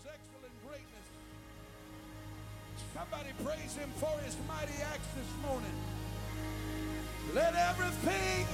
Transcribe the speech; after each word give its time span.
his 0.00 0.12
excellent 0.12 0.54
greatness. 0.66 1.06
Somebody 2.94 3.32
praise 3.44 3.74
him 3.76 3.90
for 3.96 4.12
his 4.24 4.36
mighty 4.48 4.76
acts 4.82 5.08
this 5.16 5.28
morning. 5.44 5.72
Let 7.34 7.54
everything 7.54 8.46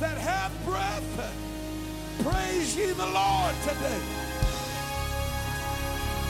that 0.00 0.18
hath 0.18 0.52
breath 0.64 1.08
praise 2.22 2.76
ye 2.76 2.92
the 2.92 3.06
Lord 3.06 3.54
today. 3.62 4.00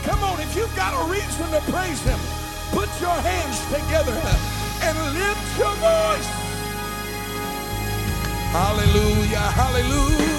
Come 0.03 0.23
on, 0.23 0.39
if 0.39 0.55
you've 0.55 0.75
got 0.75 0.95
a 0.95 1.11
reason 1.11 1.47
to 1.51 1.61
praise 1.71 2.01
him, 2.01 2.19
put 2.71 2.89
your 2.99 3.17
hands 3.21 3.59
together 3.67 4.17
and 4.81 4.97
lift 5.13 5.59
your 5.59 5.75
voice. 5.75 6.29
Hallelujah, 8.51 9.47
hallelujah. 9.55 10.30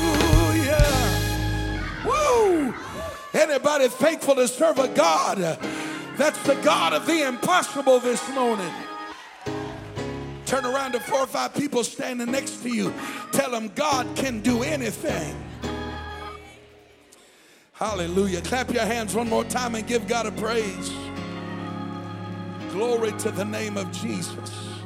Anybody 3.34 3.88
thankful 3.88 4.34
to 4.34 4.46
serve 4.46 4.78
a 4.78 4.88
God 4.88 5.58
that's 6.16 6.42
the 6.42 6.54
God 6.56 6.92
of 6.92 7.06
the 7.06 7.26
impossible 7.26 7.98
this 7.98 8.28
morning? 8.30 8.72
Turn 10.44 10.66
around 10.66 10.92
to 10.92 11.00
four 11.00 11.20
or 11.20 11.26
five 11.26 11.54
people 11.54 11.82
standing 11.82 12.30
next 12.30 12.62
to 12.62 12.68
you. 12.68 12.92
Tell 13.32 13.50
them 13.50 13.68
God 13.74 14.06
can 14.16 14.40
do 14.40 14.62
anything. 14.62 15.34
Hallelujah. 17.72 18.42
Clap 18.42 18.70
your 18.70 18.84
hands 18.84 19.14
one 19.14 19.30
more 19.30 19.44
time 19.44 19.74
and 19.76 19.86
give 19.86 20.06
God 20.06 20.26
a 20.26 20.32
praise. 20.32 20.92
Glory 22.70 23.12
to 23.12 23.30
the 23.30 23.46
name 23.46 23.78
of 23.78 23.90
Jesus. 23.92 24.78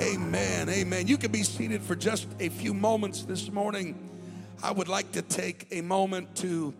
Amen. 0.00 0.68
Amen. 0.68 1.08
You 1.08 1.18
can 1.18 1.32
be 1.32 1.42
seated 1.42 1.82
for 1.82 1.96
just 1.96 2.28
a 2.38 2.48
few 2.48 2.72
moments 2.72 3.24
this 3.24 3.50
morning. 3.50 3.98
I 4.62 4.70
would 4.70 4.88
like 4.88 5.10
to 5.12 5.22
take 5.22 5.66
a 5.72 5.80
moment 5.80 6.36
to 6.36 6.72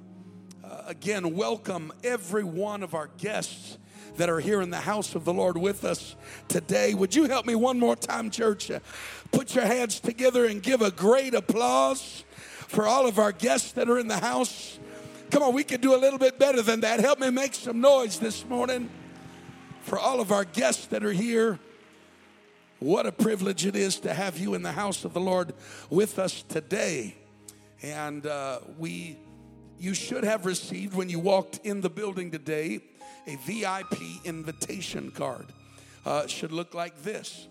again 0.86 1.34
welcome 1.34 1.92
every 2.04 2.44
one 2.44 2.84
of 2.84 2.94
our 2.94 3.08
guests 3.18 3.76
that 4.18 4.30
are 4.30 4.38
here 4.38 4.60
in 4.60 4.70
the 4.70 4.78
house 4.78 5.16
of 5.16 5.24
the 5.24 5.34
Lord 5.34 5.58
with 5.58 5.84
us 5.84 6.14
today. 6.46 6.94
Would 6.94 7.12
you 7.12 7.24
help 7.24 7.44
me 7.44 7.56
one 7.56 7.80
more 7.80 7.96
time, 7.96 8.30
church? 8.30 8.70
Put 9.32 9.56
your 9.56 9.66
hands 9.66 9.98
together 9.98 10.44
and 10.44 10.62
give 10.62 10.82
a 10.82 10.92
great 10.92 11.34
applause 11.34 12.24
for 12.68 12.86
all 12.86 13.08
of 13.08 13.18
our 13.18 13.32
guests 13.32 13.72
that 13.72 13.90
are 13.90 13.98
in 13.98 14.06
the 14.06 14.18
house. 14.18 14.78
Come 15.32 15.42
on, 15.42 15.54
we 15.54 15.64
can 15.64 15.80
do 15.80 15.92
a 15.92 15.98
little 15.98 16.20
bit 16.20 16.38
better 16.38 16.62
than 16.62 16.80
that. 16.82 17.00
Help 17.00 17.18
me 17.18 17.30
make 17.30 17.54
some 17.54 17.80
noise 17.80 18.20
this 18.20 18.46
morning 18.46 18.88
for 19.82 19.98
all 19.98 20.20
of 20.20 20.30
our 20.30 20.44
guests 20.44 20.86
that 20.86 21.04
are 21.04 21.12
here. 21.12 21.58
What 22.78 23.06
a 23.06 23.12
privilege 23.12 23.66
it 23.66 23.74
is 23.74 23.98
to 24.00 24.14
have 24.14 24.38
you 24.38 24.54
in 24.54 24.62
the 24.62 24.72
house 24.72 25.04
of 25.04 25.14
the 25.14 25.20
Lord 25.20 25.52
with 25.90 26.20
us 26.20 26.42
today. 26.42 27.16
And 27.82 28.24
uh, 28.24 28.60
we, 28.78 29.18
you 29.78 29.94
should 29.94 30.24
have 30.24 30.46
received 30.46 30.94
when 30.94 31.08
you 31.08 31.18
walked 31.18 31.60
in 31.64 31.80
the 31.80 31.90
building 31.90 32.30
today 32.30 32.80
a 33.26 33.36
VIP 33.36 34.24
invitation 34.24 35.10
card. 35.10 35.46
Uh, 36.04 36.26
should 36.26 36.52
look 36.52 36.74
like 36.74 37.02
this. 37.02 37.48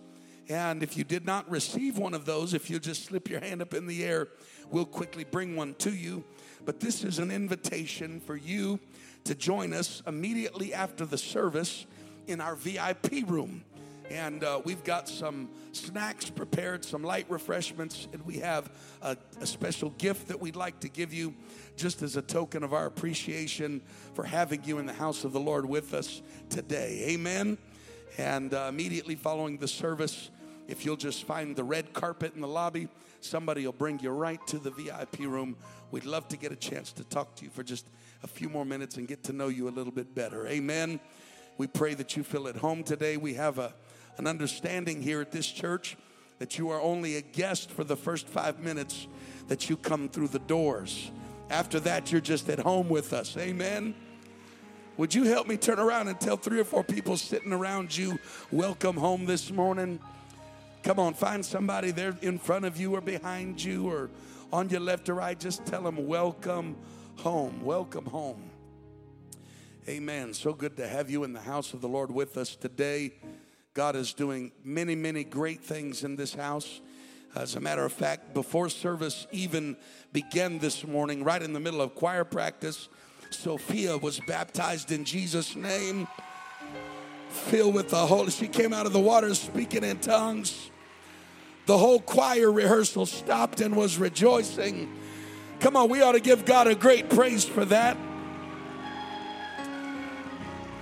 And 0.47 0.83
if 0.83 0.95
you 0.95 1.03
did 1.03 1.25
not 1.25 1.49
receive 1.49 1.97
one 1.97 2.13
of 2.13 2.25
those, 2.25 2.53
if 2.53 2.69
you 2.69 2.79
just 2.79 3.05
slip 3.05 3.29
your 3.29 3.39
hand 3.39 3.61
up 3.61 3.73
in 3.73 3.87
the 3.87 4.05
air, 4.05 4.27
we'll 4.69 4.85
quickly 4.85 5.23
bring 5.23 5.55
one 5.55 5.73
to 5.79 5.91
you. 5.91 6.23
But 6.63 6.79
this 6.79 7.03
is 7.03 7.19
an 7.19 7.31
invitation 7.31 8.19
for 8.19 8.35
you 8.35 8.79
to 9.25 9.35
join 9.35 9.73
us 9.73 10.01
immediately 10.07 10.73
after 10.73 11.05
the 11.05 11.17
service 11.17 11.85
in 12.27 12.39
our 12.41 12.55
VIP 12.55 13.27
room. 13.27 13.63
And 14.11 14.43
uh, 14.43 14.61
we've 14.63 14.83
got 14.83 15.09
some 15.09 15.49
snacks 15.71 16.29
prepared, 16.29 16.85
some 16.85 17.03
light 17.03 17.25
refreshments, 17.27 18.07
and 18.13 18.23
we 18.25 18.37
have 18.37 18.69
a, 19.01 19.17
a, 19.41 19.45
special 19.45 19.89
gift 19.91 20.27
that 20.27 20.39
we'd 20.39 20.55
like 20.55 20.79
to 20.81 20.89
give 20.89 21.11
you 21.11 21.33
just 21.75 22.03
as 22.03 22.15
a 22.15 22.21
token 22.21 22.63
of 22.63 22.73
our 22.73 22.85
appreciation 22.85 23.81
for 24.13 24.23
having 24.23 24.63
you 24.63 24.77
in 24.77 24.85
the 24.85 24.93
house 24.93 25.23
of 25.23 25.33
the 25.33 25.39
Lord 25.39 25.65
with 25.65 25.93
us 25.93 26.21
today. 26.49 27.05
Amen. 27.09 27.57
And 28.17 28.53
uh, 28.53 28.67
immediately 28.69 29.15
following 29.15 29.57
the 29.57 29.67
service, 29.67 30.29
if 30.67 30.85
you'll 30.85 30.97
just 30.97 31.25
find 31.25 31.55
the 31.55 31.63
red 31.63 31.93
carpet 31.93 32.33
in 32.35 32.41
the 32.41 32.47
lobby, 32.47 32.87
somebody 33.21 33.65
will 33.65 33.73
bring 33.73 33.99
you 33.99 34.11
right 34.11 34.39
to 34.47 34.59
the 34.59 34.71
VIP 34.71 35.19
room. 35.19 35.55
We'd 35.91 36.05
love 36.05 36.27
to 36.29 36.37
get 36.37 36.51
a 36.51 36.55
chance 36.55 36.91
to 36.93 37.03
talk 37.03 37.35
to 37.37 37.43
you 37.43 37.49
for 37.49 37.63
just 37.63 37.87
a 38.23 38.27
few 38.27 38.49
more 38.49 38.65
minutes 38.65 38.97
and 38.97 39.07
get 39.07 39.23
to 39.23 39.33
know 39.33 39.47
you 39.47 39.67
a 39.67 39.71
little 39.71 39.91
bit 39.91 40.13
better. 40.13 40.47
Amen. 40.47 40.99
We 41.57 41.67
pray 41.67 41.93
that 41.93 42.17
you 42.17 42.23
feel 42.23 42.47
at 42.47 42.57
home 42.57 42.83
today. 42.83 43.15
We 43.17 43.35
have 43.35 43.59
a, 43.59 43.73
an 44.17 44.27
understanding 44.27 45.01
here 45.01 45.21
at 45.21 45.31
this 45.31 45.47
church 45.47 45.97
that 46.39 46.57
you 46.57 46.69
are 46.69 46.81
only 46.81 47.17
a 47.17 47.21
guest 47.21 47.71
for 47.71 47.83
the 47.83 47.95
first 47.95 48.27
five 48.27 48.59
minutes 48.59 49.07
that 49.47 49.69
you 49.69 49.77
come 49.77 50.09
through 50.09 50.27
the 50.27 50.39
doors. 50.39 51.11
After 51.49 51.79
that, 51.81 52.11
you're 52.11 52.21
just 52.21 52.49
at 52.49 52.59
home 52.59 52.89
with 52.89 53.13
us. 53.13 53.37
Amen. 53.37 53.95
Would 54.97 55.13
you 55.13 55.25
help 55.25 55.47
me 55.47 55.57
turn 55.57 55.79
around 55.79 56.07
and 56.07 56.19
tell 56.19 56.37
three 56.37 56.59
or 56.59 56.63
four 56.63 56.83
people 56.83 57.17
sitting 57.17 57.51
around 57.51 57.95
you, 57.95 58.17
welcome 58.51 58.95
home 58.95 59.25
this 59.25 59.51
morning? 59.51 59.99
Come 60.83 60.99
on, 60.99 61.13
find 61.13 61.45
somebody 61.45 61.91
there 61.91 62.17
in 62.21 62.39
front 62.39 62.65
of 62.65 62.79
you 62.79 62.95
or 62.95 63.01
behind 63.01 63.61
you 63.63 63.89
or 63.89 64.09
on 64.53 64.69
your 64.69 64.79
left 64.79 65.09
or 65.09 65.15
right. 65.15 65.37
Just 65.39 65.65
tell 65.65 65.81
them, 65.83 66.07
welcome 66.07 66.75
home. 67.17 67.61
Welcome 67.63 68.05
home. 68.05 68.49
Amen. 69.87 70.33
So 70.33 70.53
good 70.53 70.77
to 70.77 70.87
have 70.87 71.09
you 71.09 71.23
in 71.23 71.33
the 71.33 71.41
house 71.41 71.73
of 71.73 71.81
the 71.81 71.87
Lord 71.87 72.09
with 72.09 72.37
us 72.37 72.55
today. 72.55 73.13
God 73.75 73.97
is 73.97 74.13
doing 74.13 74.53
many, 74.63 74.95
many 74.95 75.25
great 75.25 75.59
things 75.59 76.05
in 76.05 76.15
this 76.15 76.33
house. 76.33 76.79
As 77.35 77.55
a 77.55 77.59
matter 77.59 77.83
of 77.83 77.91
fact, 77.91 78.33
before 78.33 78.69
service 78.69 79.27
even 79.33 79.75
began 80.13 80.59
this 80.59 80.87
morning, 80.87 81.25
right 81.25 81.41
in 81.41 81.51
the 81.51 81.59
middle 81.59 81.81
of 81.81 81.93
choir 81.93 82.23
practice, 82.23 82.87
Sophia 83.31 83.97
was 83.97 84.21
baptized 84.21 84.93
in 84.93 85.03
Jesus' 85.03 85.57
name, 85.57 86.07
filled 87.27 87.75
with 87.75 87.89
the 87.89 87.97
Holy. 87.97 88.31
She 88.31 88.47
came 88.47 88.71
out 88.71 88.85
of 88.85 88.93
the 88.93 88.99
water 89.01 89.35
speaking 89.35 89.83
in 89.83 89.99
tongues. 89.99 90.71
The 91.65 91.77
whole 91.77 91.99
choir 91.99 92.49
rehearsal 92.49 93.05
stopped 93.05 93.59
and 93.59 93.75
was 93.75 93.97
rejoicing. 93.97 94.89
Come 95.59 95.75
on, 95.75 95.89
we 95.89 96.01
ought 96.01 96.13
to 96.13 96.21
give 96.21 96.45
God 96.45 96.67
a 96.67 96.75
great 96.75 97.09
praise 97.09 97.43
for 97.43 97.65
that. 97.65 97.97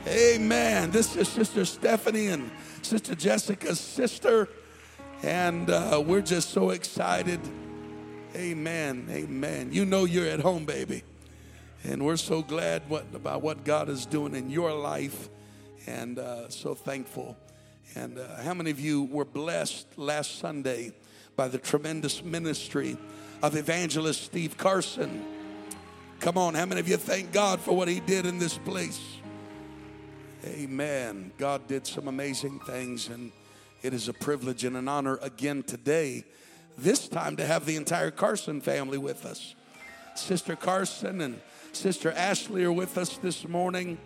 Amen. 0.05 0.91
This 0.91 1.15
is 1.15 1.27
Sister 1.27 1.65
Stephanie 1.65 2.27
and 2.27 2.51
Sister 2.85 3.15
Jessica's 3.15 3.79
sister. 3.79 4.49
And 5.21 5.69
uh, 5.69 6.03
we're 6.05 6.21
just 6.21 6.49
so 6.49 6.71
excited. 6.71 7.39
Amen. 8.35 9.07
Amen. 9.09 9.69
You 9.71 9.85
know 9.85 10.05
you're 10.05 10.27
at 10.27 10.41
home, 10.41 10.65
baby. 10.65 11.03
And 11.83 12.05
we're 12.05 12.17
so 12.17 12.41
glad 12.41 12.83
what, 12.89 13.05
about 13.13 13.41
what 13.41 13.63
God 13.63 13.89
is 13.89 14.05
doing 14.05 14.35
in 14.35 14.49
your 14.49 14.73
life 14.73 15.29
and 15.87 16.19
uh, 16.19 16.49
so 16.49 16.73
thankful. 16.73 17.37
And 17.95 18.17
uh, 18.17 18.41
how 18.41 18.53
many 18.53 18.71
of 18.71 18.79
you 18.79 19.03
were 19.03 19.25
blessed 19.25 19.87
last 19.97 20.39
Sunday 20.39 20.93
by 21.35 21.47
the 21.47 21.57
tremendous 21.57 22.23
ministry 22.23 22.97
of 23.41 23.55
evangelist 23.55 24.23
Steve 24.23 24.57
Carson? 24.57 25.25
Come 26.19 26.37
on, 26.37 26.53
how 26.53 26.65
many 26.65 26.79
of 26.79 26.87
you 26.87 26.97
thank 26.97 27.31
God 27.33 27.59
for 27.59 27.75
what 27.75 27.87
he 27.87 27.99
did 27.99 28.25
in 28.25 28.39
this 28.39 28.57
place? 28.57 29.12
Amen. 30.45 31.31
God 31.37 31.67
did 31.67 31.87
some 31.87 32.09
amazing 32.09 32.59
things, 32.59 33.07
and 33.07 33.31
it 33.81 33.93
is 33.93 34.09
a 34.09 34.13
privilege 34.13 34.65
and 34.65 34.75
an 34.75 34.89
honor 34.89 35.17
again 35.21 35.63
today, 35.63 36.25
this 36.77 37.07
time 37.07 37.37
to 37.37 37.45
have 37.45 37.65
the 37.65 37.77
entire 37.77 38.11
Carson 38.11 38.59
family 38.59 38.97
with 38.97 39.25
us. 39.25 39.55
Sister 40.15 40.57
Carson 40.57 41.21
and 41.21 41.39
Sister 41.71 42.11
Ashley 42.11 42.65
are 42.65 42.73
with 42.73 42.97
us 42.97 43.15
this 43.17 43.47
morning, 43.47 43.97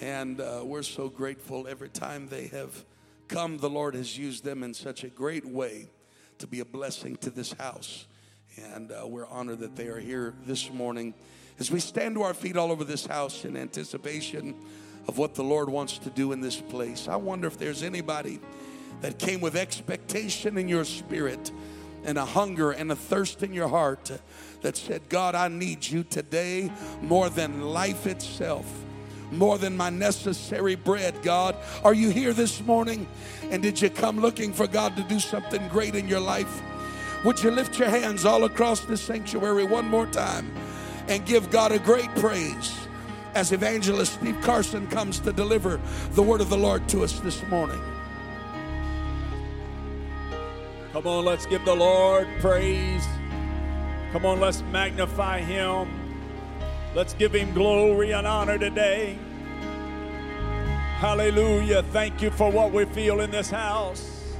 and 0.00 0.40
uh, 0.40 0.60
we're 0.62 0.84
so 0.84 1.08
grateful 1.08 1.66
every 1.66 1.88
time 1.88 2.28
they 2.28 2.46
have 2.48 2.84
come. 3.26 3.58
The 3.58 3.70
Lord 3.70 3.96
has 3.96 4.16
used 4.16 4.44
them 4.44 4.62
in 4.62 4.74
such 4.74 5.02
a 5.02 5.08
great 5.08 5.44
way 5.44 5.88
to 6.38 6.46
be 6.46 6.60
a 6.60 6.64
blessing 6.64 7.16
to 7.16 7.30
this 7.30 7.52
house, 7.54 8.06
and 8.74 8.92
uh, 8.92 9.08
we're 9.08 9.26
honored 9.26 9.58
that 9.58 9.74
they 9.74 9.88
are 9.88 9.98
here 9.98 10.34
this 10.46 10.70
morning. 10.70 11.14
As 11.58 11.68
we 11.68 11.80
stand 11.80 12.14
to 12.14 12.22
our 12.22 12.34
feet 12.34 12.56
all 12.56 12.70
over 12.70 12.84
this 12.84 13.06
house 13.06 13.44
in 13.44 13.56
anticipation 13.56 14.54
of 15.06 15.18
what 15.18 15.34
the 15.34 15.44
Lord 15.44 15.68
wants 15.68 15.98
to 15.98 16.10
do 16.10 16.32
in 16.32 16.40
this 16.40 16.60
place. 16.60 17.08
I 17.08 17.16
wonder 17.16 17.46
if 17.46 17.58
there's 17.58 17.82
anybody 17.82 18.40
that 19.00 19.18
came 19.18 19.40
with 19.40 19.56
expectation 19.56 20.56
in 20.56 20.68
your 20.68 20.84
spirit 20.84 21.50
and 22.04 22.18
a 22.18 22.24
hunger 22.24 22.70
and 22.70 22.92
a 22.92 22.96
thirst 22.96 23.42
in 23.42 23.52
your 23.52 23.68
heart 23.68 24.10
that 24.62 24.76
said, 24.76 25.08
God, 25.08 25.34
I 25.34 25.48
need 25.48 25.86
you 25.86 26.04
today 26.04 26.70
more 27.02 27.28
than 27.28 27.62
life 27.62 28.06
itself. 28.06 28.66
More 29.30 29.58
than 29.58 29.76
my 29.76 29.90
necessary 29.90 30.74
bread, 30.74 31.22
God. 31.22 31.56
Are 31.82 31.94
you 31.94 32.10
here 32.10 32.32
this 32.32 32.62
morning? 32.62 33.06
And 33.50 33.62
did 33.62 33.80
you 33.80 33.90
come 33.90 34.20
looking 34.20 34.52
for 34.52 34.66
God 34.66 34.96
to 34.96 35.02
do 35.02 35.18
something 35.18 35.66
great 35.68 35.94
in 35.94 36.08
your 36.08 36.20
life? 36.20 36.62
Would 37.24 37.42
you 37.42 37.50
lift 37.50 37.78
your 37.78 37.88
hands 37.88 38.24
all 38.24 38.44
across 38.44 38.80
the 38.80 38.96
sanctuary 38.96 39.64
one 39.64 39.86
more 39.86 40.06
time 40.06 40.54
and 41.08 41.24
give 41.24 41.50
God 41.50 41.72
a 41.72 41.78
great 41.78 42.10
praise? 42.16 42.83
As 43.34 43.52
evangelist 43.52 44.14
Steve 44.14 44.40
Carson 44.40 44.86
comes 44.86 45.18
to 45.20 45.32
deliver 45.32 45.80
the 46.12 46.22
word 46.22 46.40
of 46.40 46.48
the 46.48 46.56
Lord 46.56 46.88
to 46.88 47.02
us 47.02 47.18
this 47.20 47.42
morning. 47.48 47.80
Come 50.92 51.06
on, 51.06 51.24
let's 51.24 51.44
give 51.46 51.64
the 51.64 51.74
Lord 51.74 52.28
praise. 52.40 53.04
Come 54.12 54.24
on, 54.24 54.38
let's 54.38 54.62
magnify 54.62 55.40
him. 55.40 55.88
Let's 56.94 57.14
give 57.14 57.34
him 57.34 57.52
glory 57.52 58.12
and 58.12 58.26
honor 58.26 58.58
today. 58.58 59.18
Hallelujah. 60.98 61.82
Thank 61.82 62.22
you 62.22 62.30
for 62.30 62.52
what 62.52 62.72
we 62.72 62.84
feel 62.84 63.20
in 63.20 63.32
this 63.32 63.50
house. 63.50 64.36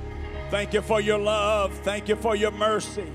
Thank 0.50 0.72
you 0.72 0.80
for 0.80 1.00
your 1.00 1.18
love. 1.18 1.74
Thank 1.82 2.08
you 2.08 2.14
for 2.14 2.36
your 2.36 2.52
mercy. 2.52 3.10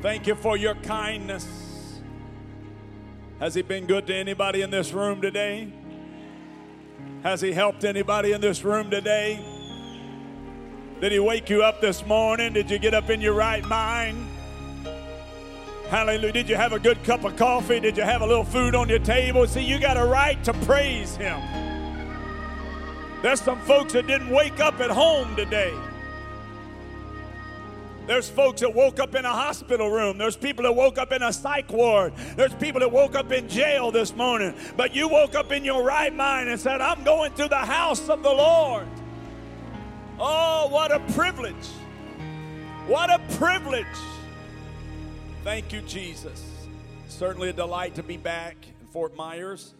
Thank 0.00 0.28
you 0.28 0.36
for 0.36 0.56
your 0.56 0.76
kindness. 0.76 1.67
Has 3.40 3.54
he 3.54 3.62
been 3.62 3.86
good 3.86 4.04
to 4.08 4.14
anybody 4.14 4.62
in 4.62 4.70
this 4.70 4.92
room 4.92 5.20
today? 5.20 5.72
Has 7.22 7.40
he 7.40 7.52
helped 7.52 7.84
anybody 7.84 8.32
in 8.32 8.40
this 8.40 8.64
room 8.64 8.90
today? 8.90 9.38
Did 11.00 11.12
he 11.12 11.20
wake 11.20 11.48
you 11.48 11.62
up 11.62 11.80
this 11.80 12.04
morning? 12.04 12.52
Did 12.52 12.68
you 12.68 12.80
get 12.80 12.94
up 12.94 13.10
in 13.10 13.20
your 13.20 13.34
right 13.34 13.64
mind? 13.64 14.26
Hallelujah. 15.88 16.32
Did 16.32 16.48
you 16.48 16.56
have 16.56 16.72
a 16.72 16.80
good 16.80 17.02
cup 17.04 17.22
of 17.22 17.36
coffee? 17.36 17.78
Did 17.78 17.96
you 17.96 18.02
have 18.02 18.22
a 18.22 18.26
little 18.26 18.44
food 18.44 18.74
on 18.74 18.88
your 18.88 18.98
table? 18.98 19.46
See, 19.46 19.62
you 19.62 19.78
got 19.78 19.96
a 19.96 20.04
right 20.04 20.42
to 20.42 20.52
praise 20.52 21.14
him. 21.14 21.40
There's 23.22 23.40
some 23.40 23.60
folks 23.60 23.92
that 23.92 24.08
didn't 24.08 24.30
wake 24.30 24.58
up 24.58 24.80
at 24.80 24.90
home 24.90 25.36
today. 25.36 25.72
There's 28.08 28.30
folks 28.30 28.62
that 28.62 28.74
woke 28.74 29.00
up 29.00 29.14
in 29.14 29.26
a 29.26 29.32
hospital 29.32 29.90
room. 29.90 30.16
There's 30.16 30.34
people 30.34 30.62
that 30.62 30.72
woke 30.72 30.96
up 30.96 31.12
in 31.12 31.22
a 31.22 31.30
psych 31.30 31.70
ward. 31.70 32.14
There's 32.36 32.54
people 32.54 32.80
that 32.80 32.90
woke 32.90 33.14
up 33.14 33.30
in 33.32 33.46
jail 33.50 33.90
this 33.92 34.16
morning. 34.16 34.54
But 34.78 34.94
you 34.94 35.08
woke 35.08 35.34
up 35.34 35.52
in 35.52 35.62
your 35.62 35.82
right 35.82 36.12
mind 36.12 36.48
and 36.48 36.58
said, 36.58 36.80
I'm 36.80 37.04
going 37.04 37.34
to 37.34 37.48
the 37.48 37.58
house 37.58 38.08
of 38.08 38.22
the 38.22 38.32
Lord. 38.32 38.88
Oh, 40.18 40.68
what 40.70 40.90
a 40.90 41.00
privilege! 41.12 41.66
What 42.86 43.10
a 43.10 43.18
privilege! 43.36 43.86
Thank 45.44 45.74
you, 45.74 45.82
Jesus. 45.82 46.42
Certainly 47.08 47.50
a 47.50 47.52
delight 47.52 47.94
to 47.96 48.02
be 48.02 48.16
back 48.16 48.56
in 48.80 48.86
Fort 48.86 49.14
Myers. 49.16 49.74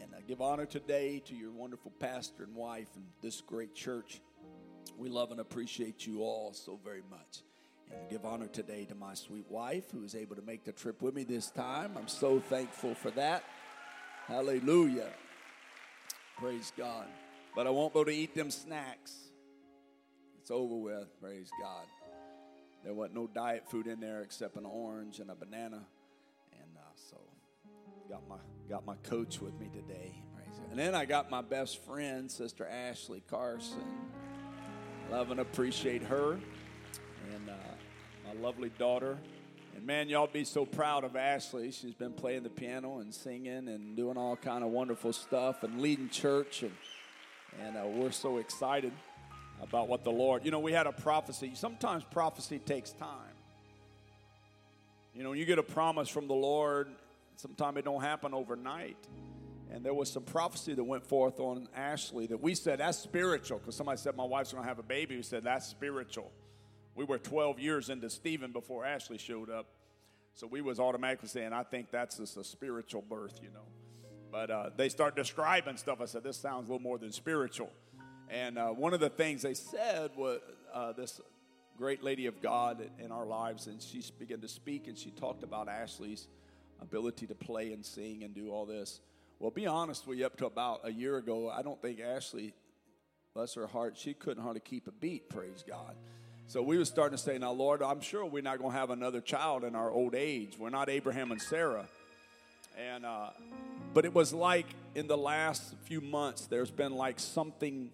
And 0.00 0.10
I 0.16 0.22
give 0.22 0.40
honor 0.40 0.64
today 0.64 1.20
to 1.26 1.34
your 1.34 1.50
wonderful 1.50 1.92
pastor 2.00 2.44
and 2.44 2.54
wife 2.54 2.88
and 2.96 3.04
this 3.20 3.42
great 3.42 3.74
church. 3.74 4.22
We 4.96 5.10
love 5.10 5.32
and 5.32 5.40
appreciate 5.40 6.06
you 6.06 6.22
all 6.22 6.54
so 6.54 6.80
very 6.82 7.02
much. 7.10 7.42
And 7.90 8.08
give 8.10 8.24
honor 8.24 8.48
today 8.48 8.84
to 8.86 8.94
my 8.94 9.14
sweet 9.14 9.46
wife 9.48 9.90
who 9.90 10.04
is 10.04 10.14
able 10.14 10.36
to 10.36 10.42
make 10.42 10.64
the 10.64 10.72
trip 10.72 11.00
with 11.00 11.14
me 11.14 11.24
this 11.24 11.50
time. 11.50 11.92
I'm 11.96 12.08
so 12.08 12.40
thankful 12.40 12.94
for 12.94 13.10
that. 13.12 13.44
Hallelujah. 14.26 15.08
Praise 16.36 16.72
God. 16.76 17.06
But 17.56 17.66
I 17.66 17.70
won't 17.70 17.94
go 17.94 18.04
to 18.04 18.12
eat 18.12 18.34
them 18.34 18.50
snacks. 18.50 19.14
It's 20.38 20.50
over 20.50 20.76
with. 20.76 21.20
Praise 21.20 21.50
God. 21.60 21.86
There 22.84 22.94
wasn't 22.94 23.16
no 23.16 23.26
diet 23.26 23.64
food 23.68 23.86
in 23.86 24.00
there 24.00 24.22
except 24.22 24.56
an 24.56 24.64
orange 24.64 25.18
and 25.18 25.30
a 25.30 25.34
banana, 25.34 25.82
and 26.52 26.76
uh, 26.76 26.80
so 26.94 27.16
got 28.08 28.26
my 28.28 28.36
got 28.68 28.86
my 28.86 28.94
coach 29.02 29.40
with 29.40 29.58
me 29.58 29.68
today. 29.74 30.14
And 30.70 30.78
then 30.78 30.94
I 30.94 31.06
got 31.06 31.30
my 31.30 31.40
best 31.40 31.82
friend, 31.84 32.30
Sister 32.30 32.66
Ashley 32.66 33.22
Carson. 33.28 33.84
Love 35.10 35.30
and 35.30 35.40
appreciate 35.40 36.02
her, 36.02 36.32
and 37.34 37.48
uh, 37.48 37.52
my 38.28 38.40
lovely 38.40 38.70
daughter. 38.78 39.16
And 39.74 39.86
man, 39.86 40.08
y'all 40.08 40.26
be 40.26 40.44
so 40.44 40.66
proud 40.66 41.04
of 41.04 41.16
Ashley. 41.16 41.70
She's 41.70 41.94
been 41.94 42.12
playing 42.12 42.42
the 42.42 42.50
piano 42.50 42.98
and 42.98 43.14
singing 43.14 43.68
and 43.68 43.96
doing 43.96 44.18
all 44.18 44.36
kind 44.36 44.62
of 44.62 44.70
wonderful 44.70 45.12
stuff 45.12 45.62
and 45.62 45.80
leading 45.80 46.10
church, 46.10 46.62
and 46.62 46.72
and 47.64 47.76
uh, 47.76 47.86
we're 47.86 48.12
so 48.12 48.36
excited 48.36 48.92
about 49.62 49.88
what 49.88 50.04
the 50.04 50.10
Lord, 50.10 50.44
you 50.44 50.50
know, 50.50 50.60
we 50.60 50.72
had 50.72 50.86
a 50.86 50.92
prophecy. 50.92 51.52
Sometimes 51.54 52.04
prophecy 52.04 52.58
takes 52.58 52.92
time. 52.92 53.34
You 55.14 55.22
know, 55.22 55.32
you 55.32 55.44
get 55.44 55.58
a 55.58 55.62
promise 55.62 56.08
from 56.08 56.28
the 56.28 56.34
Lord, 56.34 56.88
sometimes 57.36 57.78
it 57.78 57.84
don't 57.84 58.02
happen 58.02 58.34
overnight. 58.34 58.98
And 59.70 59.84
there 59.84 59.94
was 59.94 60.10
some 60.10 60.22
prophecy 60.22 60.74
that 60.74 60.84
went 60.84 61.06
forth 61.06 61.40
on 61.40 61.68
Ashley 61.74 62.26
that 62.26 62.40
we 62.40 62.54
said 62.54 62.78
that's 62.78 62.98
spiritual 62.98 63.58
because 63.58 63.74
somebody 63.74 63.98
said 63.98 64.16
my 64.16 64.24
wife's 64.24 64.52
going 64.52 64.62
to 64.62 64.68
have 64.68 64.78
a 64.78 64.84
baby. 64.84 65.16
We 65.16 65.22
said 65.22 65.44
that's 65.44 65.66
spiritual. 65.66 66.30
We 66.98 67.04
were 67.04 67.18
12 67.18 67.60
years 67.60 67.90
into 67.90 68.10
Stephen 68.10 68.50
before 68.50 68.84
Ashley 68.84 69.18
showed 69.18 69.50
up, 69.50 69.68
so 70.34 70.48
we 70.48 70.60
was 70.60 70.80
automatically 70.80 71.28
saying 71.28 71.52
I 71.52 71.62
think 71.62 71.92
that's 71.92 72.16
just 72.16 72.36
a 72.36 72.42
spiritual 72.42 73.02
birth, 73.02 73.38
you 73.40 73.50
know. 73.50 73.66
But 74.32 74.50
uh, 74.50 74.70
they 74.76 74.88
start 74.88 75.14
describing 75.14 75.76
stuff. 75.76 76.00
I 76.00 76.06
said 76.06 76.24
this 76.24 76.36
sounds 76.36 76.68
a 76.68 76.72
little 76.72 76.82
more 76.82 76.98
than 76.98 77.12
spiritual. 77.12 77.70
And 78.28 78.58
uh, 78.58 78.70
one 78.70 78.94
of 78.94 78.98
the 78.98 79.10
things 79.10 79.42
they 79.42 79.54
said 79.54 80.10
was 80.16 80.40
uh, 80.74 80.90
this 80.90 81.20
great 81.76 82.02
lady 82.02 82.26
of 82.26 82.42
God 82.42 82.90
in 82.98 83.12
our 83.12 83.26
lives, 83.26 83.68
and 83.68 83.80
she 83.80 84.02
began 84.18 84.40
to 84.40 84.48
speak, 84.48 84.88
and 84.88 84.98
she 84.98 85.12
talked 85.12 85.44
about 85.44 85.68
Ashley's 85.68 86.26
ability 86.82 87.28
to 87.28 87.34
play 87.36 87.72
and 87.72 87.86
sing 87.86 88.24
and 88.24 88.34
do 88.34 88.50
all 88.50 88.66
this. 88.66 88.98
Well, 89.38 89.52
be 89.52 89.68
honest 89.68 90.04
with 90.08 90.18
you, 90.18 90.26
up 90.26 90.36
to 90.38 90.46
about 90.46 90.80
a 90.82 90.90
year 90.90 91.16
ago, 91.16 91.48
I 91.48 91.62
don't 91.62 91.80
think 91.80 92.00
Ashley, 92.00 92.54
bless 93.34 93.54
her 93.54 93.68
heart, 93.68 93.96
she 93.96 94.14
couldn't 94.14 94.42
hardly 94.42 94.62
keep 94.62 94.88
a 94.88 94.92
beat, 94.92 95.30
praise 95.30 95.64
God. 95.64 95.94
So 96.48 96.62
we 96.62 96.78
were 96.78 96.86
starting 96.86 97.14
to 97.14 97.22
say, 97.22 97.36
now, 97.36 97.52
Lord, 97.52 97.82
I'm 97.82 98.00
sure 98.00 98.24
we're 98.24 98.42
not 98.42 98.58
going 98.58 98.72
to 98.72 98.78
have 98.78 98.88
another 98.88 99.20
child 99.20 99.64
in 99.64 99.74
our 99.74 99.90
old 99.90 100.14
age. 100.14 100.56
We're 100.58 100.70
not 100.70 100.88
Abraham 100.88 101.30
and 101.30 101.42
Sarah. 101.42 101.86
And, 102.78 103.04
uh, 103.04 103.30
but 103.92 104.06
it 104.06 104.14
was 104.14 104.32
like 104.32 104.64
in 104.94 105.08
the 105.08 105.18
last 105.18 105.74
few 105.84 106.00
months, 106.00 106.46
there's 106.46 106.70
been 106.70 106.94
like 106.94 107.20
something 107.20 107.90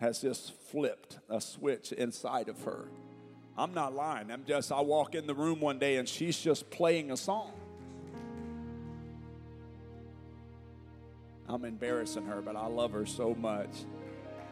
has 0.00 0.20
just 0.20 0.52
flipped 0.72 1.18
a 1.30 1.40
switch 1.40 1.92
inside 1.92 2.48
of 2.48 2.60
her. 2.64 2.88
I'm 3.56 3.72
not 3.74 3.94
lying. 3.94 4.32
I'm 4.32 4.44
just, 4.44 4.72
I 4.72 4.80
walk 4.80 5.14
in 5.14 5.28
the 5.28 5.34
room 5.34 5.60
one 5.60 5.78
day 5.78 5.98
and 5.98 6.08
she's 6.08 6.36
just 6.36 6.68
playing 6.68 7.12
a 7.12 7.16
song. 7.16 7.52
I'm 11.48 11.64
embarrassing 11.64 12.26
her, 12.26 12.42
but 12.42 12.56
I 12.56 12.66
love 12.66 12.90
her 12.90 13.06
so 13.06 13.36
much. 13.36 13.70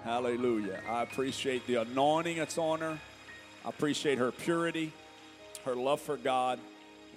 Hallelujah. 0.05 0.81
I 0.89 1.03
appreciate 1.03 1.67
the 1.67 1.77
anointing 1.77 2.39
that's 2.39 2.59
on 2.59 2.81
her. 2.81 2.99
I 3.65 3.69
appreciate 3.69 4.19
her 4.19 4.33
purity, 4.33 4.93
her 5.65 5.75
love 5.75 6.01
for 6.01 6.17
God. 6.17 6.59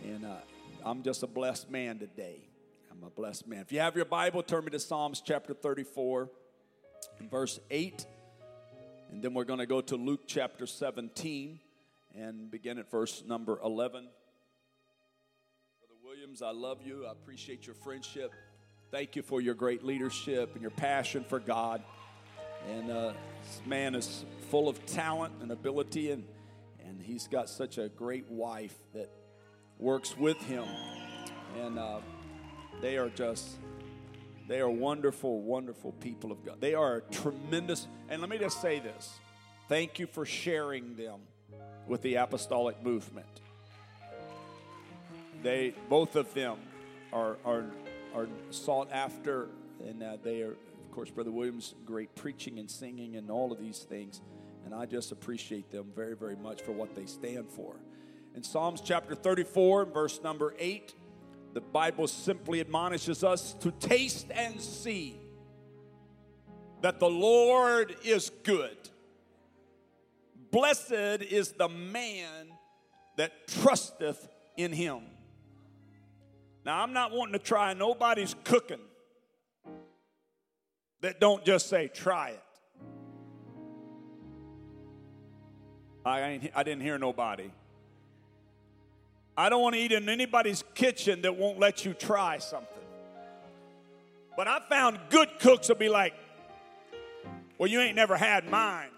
And 0.04 0.26
uh, 0.26 0.36
I'm 0.86 1.04
just 1.04 1.24
a 1.24 1.28
blessed 1.28 1.72
man 1.72 2.00
today. 2.00 2.40
I'm 2.92 3.04
a 3.04 3.10
blessed 3.10 3.48
man. 3.48 3.62
If 3.62 3.72
you 3.72 3.80
have 3.80 3.96
your 3.96 4.06
Bible, 4.06 4.44
turn 4.44 4.66
me 4.66 4.72
to 4.72 4.80
Psalms 4.80 5.22
chapter 5.26 5.54
34, 5.54 6.30
verse 7.30 7.60
8 7.72 8.06
and 9.14 9.22
then 9.22 9.36
we're 9.36 9.44
going 9.44 9.60
to 9.60 9.68
go 9.68 9.80
to 9.80 9.96
Luke 9.96 10.22
chapter 10.26 10.66
17 10.66 11.60
and 12.16 12.50
begin 12.50 12.80
at 12.80 12.90
verse 12.90 13.24
number 13.28 13.60
11. 13.64 14.02
Brother 14.02 14.10
Williams, 16.04 16.42
I 16.42 16.50
love 16.50 16.80
you. 16.84 17.06
I 17.06 17.12
appreciate 17.12 17.68
your 17.68 17.76
friendship. 17.76 18.34
Thank 18.90 19.16
you 19.16 19.22
for 19.22 19.40
your 19.40 19.54
great 19.54 19.84
leadership 19.86 20.54
and 20.54 20.64
your 20.64 20.72
passion 20.72 21.24
for 21.24 21.40
God. 21.40 21.84
And 22.70 22.92
uh, 22.92 23.14
this 23.44 23.62
man 23.66 23.96
is 23.96 24.26
full 24.50 24.70
of 24.70 24.86
talent 24.86 25.34
and 25.42 25.52
ability, 25.52 26.12
and, 26.12 26.24
and 26.86 27.02
he's 27.02 27.28
got 27.28 27.50
such 27.50 27.78
a 27.78 27.90
great 27.90 28.30
wife 28.30 28.76
that 28.94 29.10
works 29.80 30.18
with 30.18 30.38
him. 30.38 30.66
And 31.60 31.78
uh, 31.78 32.00
they 32.82 32.98
are 32.98 33.10
just 33.10 33.58
they 34.48 34.60
are 34.60 34.70
wonderful, 34.70 35.42
wonderful 35.42 35.94
people 35.94 36.32
of 36.32 36.46
God. 36.46 36.60
They 36.60 36.74
are 36.74 37.02
tremendous. 37.12 37.88
And 38.10 38.22
let 38.22 38.30
me 38.30 38.38
just 38.38 38.62
say 38.62 38.80
this 38.80 39.20
thank 39.70 40.00
you 40.00 40.08
for 40.08 40.26
sharing 40.26 40.96
them 40.96 41.22
with 41.88 42.02
the 42.02 42.16
apostolic 42.16 42.82
movement. 42.84 43.28
They, 45.42 45.74
both 45.90 46.16
of 46.16 46.34
them, 46.34 46.58
are, 47.12 47.38
are, 47.46 47.66
are 48.16 48.28
sought 48.50 48.90
after, 48.92 49.48
and 49.86 50.02
uh, 50.02 50.18
they 50.24 50.42
are, 50.42 50.56
course, 50.94 51.10
Brother 51.10 51.32
Williams, 51.32 51.74
great 51.86 52.16
preaching 52.16 52.60
and 52.60 52.70
singing 52.70 53.16
and 53.16 53.32
all 53.32 53.52
of 53.52 53.60
these 53.60 53.80
things. 53.80 54.22
And 54.64 54.76
I 54.76 54.86
just 54.86 55.12
appreciate 55.12 55.72
them 55.72 55.92
very, 55.96 56.16
very 56.16 56.36
much 56.36 56.62
for 56.62 56.72
what 56.72 56.96
they 56.96 57.08
stand 57.08 57.50
for. 57.50 57.76
In 58.36 58.44
Psalms 58.44 58.80
chapter 58.80 59.16
34, 59.16 59.86
verse 59.86 60.22
number 60.24 60.54
8, 60.60 60.94
the 61.54 61.62
Bible 61.62 62.08
simply 62.08 62.60
admonishes 62.60 63.24
us 63.24 63.54
to 63.62 63.72
taste 63.72 64.28
and 64.32 64.62
see 64.62 65.20
that 66.82 67.00
the 67.00 67.10
Lord 67.10 67.96
is 68.04 68.30
good. 68.44 68.78
Blessed 70.52 70.92
is 70.92 71.54
the 71.54 71.70
man 71.70 72.50
that 73.18 73.48
trusteth 73.48 74.28
in 74.58 74.72
him. 74.72 75.02
Now, 76.66 76.82
I'm 76.82 76.94
not 76.94 77.12
wanting 77.12 77.34
to 77.34 77.40
try 77.40 77.74
nobody's 77.74 78.36
cooking 78.44 78.80
that 81.04 81.20
don't 81.20 81.44
just 81.44 81.68
say, 81.68 81.90
try 81.90 82.30
it. 82.30 82.44
I, 86.06 86.50
I 86.56 86.64
didn't 86.64 86.82
hear 86.82 86.98
nobody. 86.98 87.52
I 89.36 89.50
don't 89.50 89.62
want 89.62 89.76
to 89.76 89.82
eat 89.82 89.92
in 89.92 90.08
anybody's 90.08 90.64
kitchen 90.76 91.22
that 91.24 91.36
won't 91.36 91.60
let 91.60 91.84
you 91.84 91.94
try 91.94 92.38
something. 92.38 92.70
But 94.38 94.48
I 94.48 94.62
found 94.70 94.98
good 95.10 95.28
cooks 95.40 95.68
will 95.68 95.76
be 95.76 95.90
like, 95.90 96.14
well, 97.58 97.70
you 97.70 97.82
ain't 97.82 97.98
never 97.98 98.16
had 98.16 98.50
mine. 98.50 98.90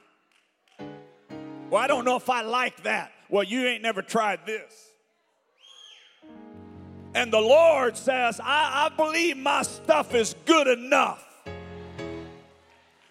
Well, 1.72 1.82
I 1.82 1.88
don't 1.88 2.06
know 2.06 2.18
if 2.18 2.30
I 2.30 2.44
like 2.44 2.84
that. 2.84 3.14
Well, 3.30 3.44
you 3.44 3.66
ain't 3.66 3.82
never 3.82 4.04
tried 4.04 4.46
this. 4.46 4.92
And 7.16 7.34
the 7.34 7.42
Lord 7.42 7.98
says, 7.98 8.40
I, 8.40 8.86
I 8.86 8.96
believe 8.96 9.38
my 9.38 9.64
stuff 9.64 10.14
is 10.14 10.36
good 10.46 10.68
enough 10.68 11.25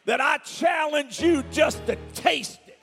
that 0.06 0.20
I 0.20 0.38
challenge 0.38 1.20
you 1.20 1.42
just 1.50 1.84
to 1.86 1.96
taste 2.14 2.60
it. 2.66 2.78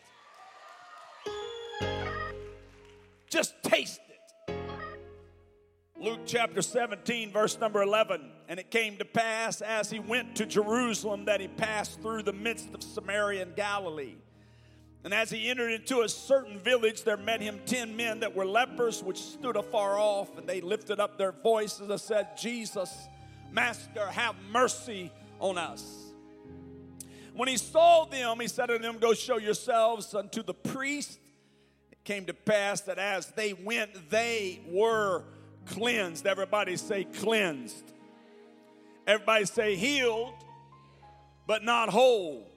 Just 3.29 3.53
taste 3.63 4.01
it. 4.09 4.55
Luke 5.97 6.21
chapter 6.25 6.61
17, 6.61 7.31
verse 7.31 7.59
number 7.59 7.83
11. 7.83 8.31
And 8.49 8.59
it 8.59 8.71
came 8.71 8.97
to 8.97 9.05
pass 9.05 9.61
as 9.61 9.89
he 9.89 9.99
went 9.99 10.35
to 10.37 10.45
Jerusalem 10.45 11.25
that 11.25 11.39
he 11.39 11.47
passed 11.47 12.01
through 12.01 12.23
the 12.23 12.33
midst 12.33 12.73
of 12.73 12.81
Samaria 12.81 13.43
and 13.43 13.55
Galilee. 13.55 14.15
And 15.03 15.13
as 15.13 15.29
he 15.29 15.49
entered 15.49 15.71
into 15.71 16.01
a 16.01 16.09
certain 16.09 16.59
village, 16.59 17.03
there 17.03 17.17
met 17.17 17.41
him 17.41 17.59
ten 17.65 17.95
men 17.95 18.19
that 18.19 18.35
were 18.35 18.45
lepers, 18.45 19.01
which 19.03 19.19
stood 19.19 19.55
afar 19.55 19.97
off, 19.97 20.37
and 20.37 20.47
they 20.47 20.61
lifted 20.61 20.99
up 20.99 21.17
their 21.17 21.31
voices 21.31 21.89
and 21.89 21.99
said, 21.99 22.37
Jesus, 22.37 23.07
Master, 23.51 24.05
have 24.07 24.35
mercy 24.51 25.11
on 25.39 25.57
us. 25.57 26.10
When 27.33 27.47
he 27.47 27.57
saw 27.57 28.05
them, 28.05 28.39
he 28.39 28.47
said 28.47 28.67
to 28.67 28.77
them, 28.77 28.97
Go 28.99 29.13
show 29.13 29.37
yourselves 29.37 30.13
unto 30.13 30.43
the 30.43 30.53
priest. 30.53 31.19
It 31.91 32.03
came 32.03 32.25
to 32.25 32.33
pass 32.33 32.81
that 32.81 32.97
as 32.97 33.27
they 33.27 33.53
went, 33.53 34.09
they 34.09 34.61
were 34.67 35.23
cleansed. 35.65 36.25
Everybody 36.27 36.75
say 36.77 37.05
cleansed. 37.05 37.91
Everybody 39.07 39.45
say 39.45 39.75
healed, 39.75 40.33
but 41.47 41.63
not 41.63 41.89
whole 41.89 42.51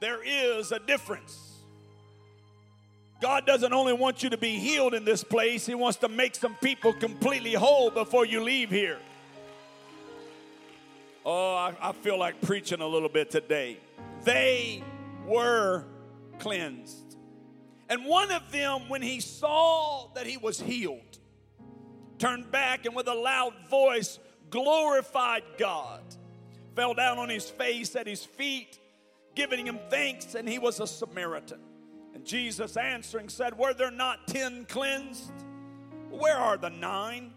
there 0.00 0.22
is 0.22 0.72
a 0.72 0.78
difference. 0.78 1.52
God 3.20 3.46
doesn't 3.46 3.72
only 3.72 3.94
want 3.94 4.22
you 4.22 4.30
to 4.30 4.36
be 4.36 4.58
healed 4.58 4.92
in 4.92 5.04
this 5.04 5.24
place, 5.24 5.64
He 5.64 5.74
wants 5.74 5.98
to 5.98 6.08
make 6.08 6.34
some 6.34 6.54
people 6.62 6.92
completely 6.92 7.54
whole 7.54 7.90
before 7.90 8.26
you 8.26 8.42
leave 8.42 8.70
here. 8.70 8.98
Oh, 11.28 11.56
I, 11.56 11.74
I, 11.82 11.90
feel 11.90 12.16
like 12.16 12.40
preaching 12.40 12.80
a 12.80 12.86
little 12.86 13.08
bit 13.08 13.32
today. 13.32 13.80
They 14.22 14.84
were 15.26 15.84
cleansed. 16.38 17.16
And 17.88 18.04
one 18.04 18.30
of 18.30 18.52
them, 18.52 18.88
when 18.88 19.02
he 19.02 19.18
saw 19.18 20.06
that 20.14 20.24
he 20.24 20.36
was 20.36 20.60
healed, 20.60 21.18
turned 22.18 22.52
back 22.52 22.86
and 22.86 22.94
with 22.94 23.08
a 23.08 23.14
loud 23.14 23.54
voice 23.68 24.20
glorified 24.50 25.42
God, 25.58 26.02
fell 26.76 26.94
down 26.94 27.18
on 27.18 27.28
his 27.28 27.50
face 27.50 27.96
at 27.96 28.06
his 28.06 28.24
feet 28.24 28.78
giving 29.34 29.66
him 29.66 29.78
thanks, 29.90 30.34
and 30.34 30.48
he 30.48 30.58
was 30.58 30.78
a 30.80 30.86
Samaritan. 30.86 31.60
And 32.14 32.24
Jesus 32.24 32.76
answering 32.76 33.28
said, 33.28 33.58
Were 33.58 33.74
there 33.74 33.90
not 33.90 34.26
ten 34.28 34.64
cleansed? 34.64 35.30
Where 36.08 36.36
are 36.36 36.56
the 36.56 36.70
nine? 36.70 37.32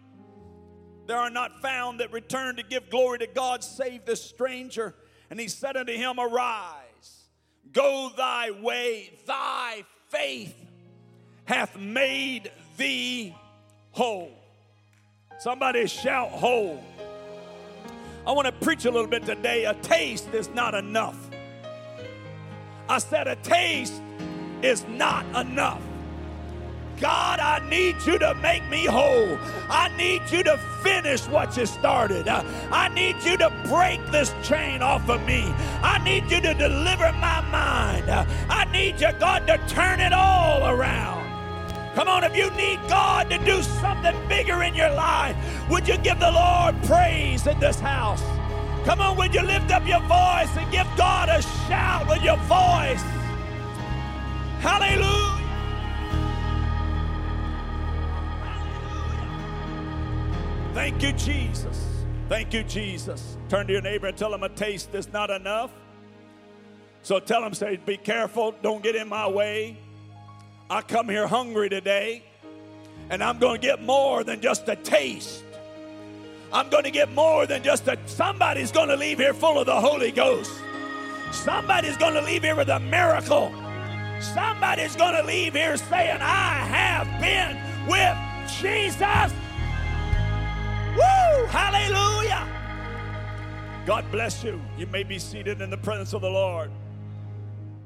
There 1.10 1.18
are 1.18 1.28
not 1.28 1.60
found 1.60 1.98
that 1.98 2.12
return 2.12 2.54
to 2.54 2.62
give 2.62 2.88
glory 2.88 3.18
to 3.18 3.26
God, 3.26 3.64
save 3.64 4.04
this 4.04 4.22
stranger. 4.22 4.94
And 5.28 5.40
he 5.40 5.48
said 5.48 5.76
unto 5.76 5.92
him, 5.92 6.20
Arise, 6.20 7.24
go 7.72 8.12
thy 8.16 8.52
way, 8.52 9.18
thy 9.26 9.82
faith 10.06 10.54
hath 11.46 11.76
made 11.76 12.52
thee 12.76 13.34
whole. 13.90 14.30
Somebody 15.40 15.88
shout, 15.88 16.30
whole. 16.30 16.80
I 18.24 18.30
want 18.30 18.46
to 18.46 18.52
preach 18.64 18.84
a 18.84 18.90
little 18.92 19.10
bit 19.10 19.26
today. 19.26 19.64
A 19.64 19.74
taste 19.74 20.32
is 20.32 20.48
not 20.50 20.76
enough. 20.76 21.18
I 22.88 22.98
said, 22.98 23.26
a 23.26 23.34
taste 23.34 24.00
is 24.62 24.86
not 24.86 25.26
enough. 25.34 25.82
God, 27.00 27.40
I 27.40 27.66
need 27.68 27.96
you 28.04 28.18
to 28.18 28.34
make 28.34 28.68
me 28.68 28.84
whole. 28.84 29.38
I 29.70 29.90
need 29.96 30.22
you 30.30 30.42
to 30.42 30.58
finish 30.82 31.26
what 31.26 31.56
you 31.56 31.64
started. 31.64 32.28
I 32.28 32.88
need 32.88 33.16
you 33.24 33.38
to 33.38 33.50
break 33.66 34.04
this 34.10 34.34
chain 34.42 34.82
off 34.82 35.08
of 35.08 35.24
me. 35.24 35.42
I 35.82 35.98
need 36.04 36.30
you 36.30 36.40
to 36.42 36.52
deliver 36.52 37.10
my 37.12 37.40
mind. 37.50 38.10
I 38.10 38.66
need 38.70 39.00
you, 39.00 39.12
God, 39.18 39.46
to 39.46 39.58
turn 39.66 40.00
it 40.00 40.12
all 40.12 40.68
around. 40.68 41.20
Come 41.94 42.08
on, 42.08 42.22
if 42.22 42.36
you 42.36 42.50
need 42.50 42.78
God 42.88 43.30
to 43.30 43.38
do 43.38 43.62
something 43.62 44.16
bigger 44.28 44.62
in 44.62 44.74
your 44.74 44.90
life, 44.90 45.36
would 45.70 45.88
you 45.88 45.96
give 45.98 46.20
the 46.20 46.30
Lord 46.30 46.80
praise 46.84 47.46
in 47.46 47.58
this 47.60 47.80
house? 47.80 48.22
Come 48.84 49.00
on, 49.00 49.16
would 49.16 49.34
you 49.34 49.42
lift 49.42 49.70
up 49.70 49.86
your 49.86 50.00
voice 50.00 50.54
and 50.56 50.70
give 50.70 50.86
God 50.96 51.28
a 51.28 51.42
shout 51.66 52.06
with 52.08 52.22
your 52.22 52.36
voice? 52.38 53.02
Hallelujah. 54.60 55.39
Thank 60.72 61.02
you, 61.02 61.12
Jesus. 61.12 61.84
Thank 62.28 62.54
you, 62.54 62.62
Jesus. 62.62 63.36
Turn 63.48 63.66
to 63.66 63.72
your 63.72 63.82
neighbor 63.82 64.06
and 64.06 64.16
tell 64.16 64.32
him 64.32 64.44
a 64.44 64.48
taste 64.48 64.94
is 64.94 65.12
not 65.12 65.30
enough. 65.30 65.72
So 67.02 67.18
tell 67.18 67.42
him, 67.42 67.54
say, 67.54 67.76
be 67.76 67.96
careful, 67.96 68.54
don't 68.62 68.82
get 68.82 68.94
in 68.94 69.08
my 69.08 69.28
way. 69.28 69.76
I 70.68 70.82
come 70.82 71.08
here 71.08 71.26
hungry 71.26 71.68
today, 71.68 72.22
and 73.08 73.24
I'm 73.24 73.38
going 73.38 73.60
to 73.60 73.66
get 73.66 73.82
more 73.82 74.22
than 74.22 74.40
just 74.40 74.68
a 74.68 74.76
taste. 74.76 75.42
I'm 76.52 76.68
going 76.68 76.84
to 76.84 76.90
get 76.92 77.10
more 77.12 77.46
than 77.46 77.64
just 77.64 77.88
a. 77.88 77.98
Somebody's 78.06 78.70
going 78.70 78.88
to 78.88 78.96
leave 78.96 79.18
here 79.18 79.34
full 79.34 79.58
of 79.58 79.66
the 79.66 79.80
Holy 79.80 80.12
Ghost. 80.12 80.52
Somebody's 81.32 81.96
going 81.96 82.14
to 82.14 82.22
leave 82.22 82.42
here 82.42 82.54
with 82.54 82.68
a 82.68 82.78
miracle. 82.78 83.52
Somebody's 84.20 84.94
going 84.94 85.14
to 85.14 85.22
leave 85.22 85.54
here 85.54 85.76
saying, 85.76 86.18
I 86.20 86.54
have 86.54 87.20
been 87.20 87.56
with 87.88 88.16
Jesus. 88.60 89.32
Woo! 90.96 91.46
Hallelujah. 91.46 92.46
God 93.86 94.10
bless 94.10 94.44
you. 94.44 94.60
You 94.76 94.86
may 94.86 95.02
be 95.02 95.18
seated 95.18 95.60
in 95.60 95.70
the 95.70 95.78
presence 95.78 96.12
of 96.12 96.22
the 96.22 96.30
Lord. 96.30 96.70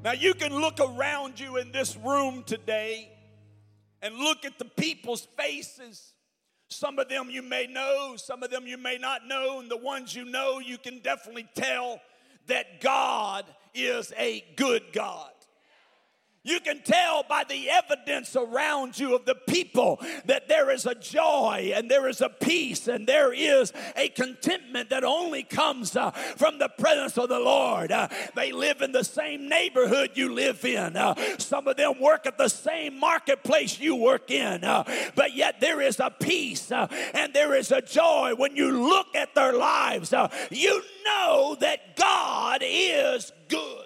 Now, 0.03 0.11
you 0.11 0.33
can 0.33 0.53
look 0.53 0.79
around 0.79 1.39
you 1.39 1.57
in 1.57 1.71
this 1.71 1.95
room 1.97 2.43
today 2.43 3.09
and 4.01 4.15
look 4.15 4.45
at 4.45 4.59
the 4.59 4.65
people's 4.65 5.27
faces 5.37 6.13
some 6.69 6.97
of 6.99 7.09
them 7.09 7.29
you 7.29 7.41
may 7.41 7.67
know, 7.67 8.15
some 8.17 8.43
of 8.43 8.49
them 8.49 8.65
you 8.65 8.77
may 8.77 8.97
not 8.97 9.27
know, 9.27 9.59
and 9.59 9.69
the 9.69 9.77
ones 9.77 10.15
you 10.15 10.25
know, 10.25 10.59
you 10.59 10.77
can 10.77 10.99
definitely 10.99 11.47
tell 11.55 12.01
that 12.47 12.81
God 12.81 13.45
is 13.73 14.11
a 14.17 14.43
good 14.55 14.83
God. 14.91 15.31
You 16.45 16.59
can 16.59 16.81
tell 16.83 17.23
by 17.27 17.43
the 17.43 17.69
evidence 17.71 18.35
around 18.35 18.99
you 18.99 19.15
of 19.15 19.25
the 19.25 19.33
people 19.33 19.99
that 20.25 20.47
there 20.47 20.69
is 20.69 20.85
a 20.85 20.93
joy 20.93 21.71
and 21.75 21.89
there 21.89 22.07
is 22.07 22.21
a 22.21 22.29
peace 22.29 22.87
and 22.87 23.07
there 23.07 23.33
is 23.33 23.73
a 23.95 24.09
contentment 24.09 24.91
that 24.91 25.03
only 25.03 25.41
comes 25.41 25.95
uh, 25.95 26.11
from 26.11 26.59
the 26.59 26.69
presence 26.69 27.17
of 27.17 27.29
the 27.29 27.39
Lord. 27.39 27.91
Uh, 27.91 28.09
they 28.35 28.51
live 28.51 28.83
in 28.83 28.91
the 28.91 29.03
same 29.03 29.49
neighborhood 29.49 30.11
you 30.13 30.35
live 30.35 30.63
in. 30.63 30.95
Uh, 30.95 31.15
some 31.39 31.67
of 31.67 31.77
them 31.77 31.99
work 31.99 32.27
at 32.27 32.37
the 32.37 32.49
same 32.49 32.99
marketplace 32.99 33.79
you 33.79 33.95
work 33.95 34.29
in. 34.29 34.63
Uh, 34.63 34.83
but 35.15 35.35
yet 35.35 35.59
there 35.59 35.81
is 35.81 35.99
a 35.99 36.11
peace 36.11 36.71
uh, 36.71 36.87
and 37.15 37.33
there 37.33 37.55
is 37.55 37.71
a 37.71 37.81
joy 37.81 38.33
when 38.37 38.55
you 38.55 38.87
look 38.87 39.07
at 39.15 39.33
their 39.33 39.53
lives. 39.53 40.13
Uh, 40.13 40.29
you 40.51 40.83
know 41.05 41.57
that 41.59 41.95
God 41.95 42.61
is 42.63 43.31
good. 43.47 43.84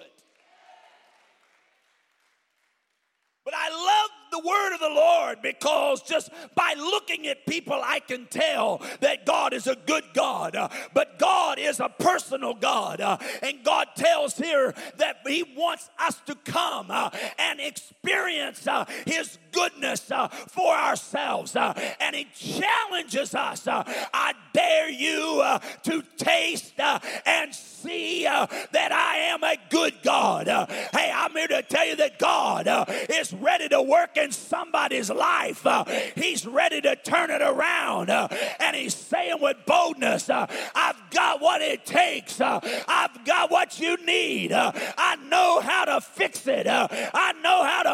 But 3.50 3.58
I 3.58 3.68
love 3.70 4.10
the 4.30 4.48
word 4.48 4.74
of 4.74 4.80
the 4.80 4.94
Lord 4.94 5.42
because 5.42 6.02
just 6.02 6.30
by 6.54 6.74
looking 6.76 7.26
at 7.26 7.46
people, 7.46 7.80
I 7.82 7.98
can 7.98 8.26
tell 8.26 8.80
that 9.00 9.26
God 9.26 9.52
is 9.52 9.66
a 9.66 9.74
good 9.74 10.04
God. 10.14 10.54
Uh, 10.54 10.68
but 10.94 11.18
God 11.18 11.58
is 11.58 11.80
a 11.80 11.88
personal 11.88 12.54
God. 12.54 13.00
Uh, 13.00 13.16
and 13.42 13.64
God 13.64 13.88
tells 13.96 14.36
here 14.36 14.72
that 14.98 15.22
He 15.26 15.42
wants 15.56 15.90
us 15.98 16.20
to 16.26 16.36
come 16.36 16.92
uh, 16.92 17.10
and 17.40 17.58
experience 17.58 18.68
His 19.04 19.36
goodness 19.52 20.10
uh, 20.10 20.28
for 20.28 20.74
ourselves. 20.74 21.56
Uh, 21.56 21.72
and 22.00 22.16
He 22.16 22.26
challenges 22.34 23.34
us 23.34 23.66
I 23.68 24.34
dare 24.52 24.90
you 24.90 25.42
to 25.84 26.02
taste 26.16 26.74
and 26.78 27.54
see 27.54 28.24
that 28.24 28.92
I 28.92 29.16
am 29.32 29.44
a 29.44 29.56
good 29.68 29.94
God. 30.02 30.46
hey, 30.46 31.12
I'm 31.14 31.32
here 31.32 31.48
to 31.48 31.62
tell 31.62 31.86
you 31.86 31.96
that 31.96 32.18
God 32.18 32.66
is 33.08 33.32
ready 33.32 33.68
to 33.68 33.82
work 33.82 34.16
in 34.16 34.32
somebody's 34.32 35.10
life. 35.10 35.66
Uh, 35.66 35.84
he's 36.14 36.46
ready 36.46 36.80
to 36.80 36.96
turn 36.96 37.30
it 37.30 37.42
around. 37.42 38.10
Uh, 38.10 38.28
and 38.58 38.76
he's 38.76 38.94
saying 38.94 39.36
with 39.40 39.56
boldness, 39.66 40.30
uh, 40.30 40.46
I've 40.74 41.10
got 41.10 41.40
what 41.40 41.60
it 41.60 41.84
takes. 41.84 42.40
Uh, 42.40 42.60
I've 42.88 43.24
got 43.24 43.50
what 43.50 43.80
you 43.80 43.96
need. 44.04 44.52
Uh, 44.52 44.72
I 44.96 45.16
know 45.16 45.60
how 45.60 45.84
to 45.86 46.00
fix 46.00 46.46
it. 46.46 46.66
Uh, 46.66 46.88
I 46.90 47.32
know 47.42 47.64
how 47.64 47.82
to 47.82 47.89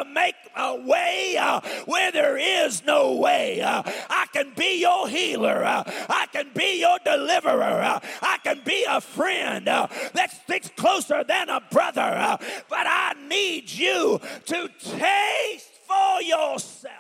a 0.57 0.75
way 0.77 1.37
uh, 1.39 1.61
where 1.85 2.11
there 2.13 2.37
is 2.37 2.85
no 2.85 3.17
way. 3.17 3.61
Uh, 3.61 3.83
I 4.09 4.27
can 4.33 4.53
be 4.57 4.81
your 4.81 5.09
healer. 5.09 5.65
Uh, 5.65 5.85
I 6.09 6.27
can 6.33 6.51
be 6.55 6.81
your 6.81 6.99
deliverer. 7.05 8.01
I 8.23 8.39
can 8.43 8.63
be 8.65 8.85
a 8.89 9.01
friend 9.01 9.67
that 9.67 10.31
sticks 10.45 10.71
closer 10.77 11.25
than 11.25 11.49
a 11.49 11.61
brother. 11.71 12.39
but 12.69 12.87
I 12.87 13.15
need 13.29 13.71
you 13.71 14.21
to 14.47 14.69
taste 14.79 15.71
for 15.87 16.23
yourself. 16.23 16.93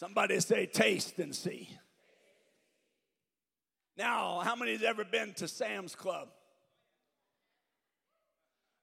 Somebody 0.00 0.40
say, 0.40 0.64
taste 0.64 1.18
and 1.18 1.34
see. 1.34 1.68
Now, 3.98 4.40
how 4.40 4.56
many 4.56 4.72
has 4.72 4.82
ever 4.82 5.04
been 5.04 5.34
to 5.34 5.46
Sam's 5.46 5.94
Club? 5.94 6.28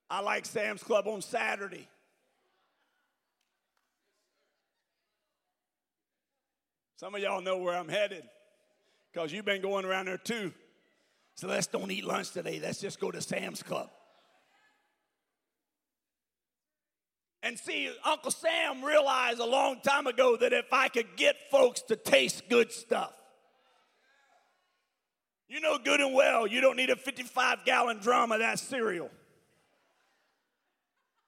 I 0.09 0.21
like 0.21 0.45
Sam's 0.45 0.83
Club 0.83 1.07
on 1.07 1.21
Saturday. 1.21 1.87
Some 6.97 7.13
of 7.13 7.21
y'all 7.21 7.41
know 7.41 7.57
where 7.57 7.77
I'm 7.77 7.89
headed 7.89 8.23
because 9.13 9.31
you've 9.31 9.45
been 9.45 9.61
going 9.61 9.85
around 9.85 10.07
there 10.07 10.17
too. 10.17 10.53
So 11.35 11.47
let's 11.47 11.67
don't 11.67 11.91
eat 11.91 12.03
lunch 12.03 12.31
today. 12.31 12.59
Let's 12.61 12.81
just 12.81 12.99
go 12.99 13.11
to 13.11 13.21
Sam's 13.21 13.61
Club. 13.61 13.89
And 17.43 17.59
see, 17.59 17.91
Uncle 18.03 18.31
Sam 18.31 18.83
realized 18.83 19.39
a 19.39 19.45
long 19.45 19.79
time 19.81 20.07
ago 20.07 20.37
that 20.37 20.53
if 20.53 20.65
I 20.71 20.87
could 20.87 21.15
get 21.15 21.35
folks 21.51 21.81
to 21.83 21.95
taste 21.95 22.49
good 22.49 22.71
stuff, 22.71 23.13
you 25.47 25.61
know 25.61 25.77
good 25.77 26.01
and 26.01 26.13
well 26.13 26.45
you 26.47 26.59
don't 26.59 26.75
need 26.75 26.89
a 26.89 26.95
55 26.95 27.63
gallon 27.63 27.99
drum 27.99 28.31
of 28.31 28.39
that 28.39 28.59
cereal. 28.59 29.11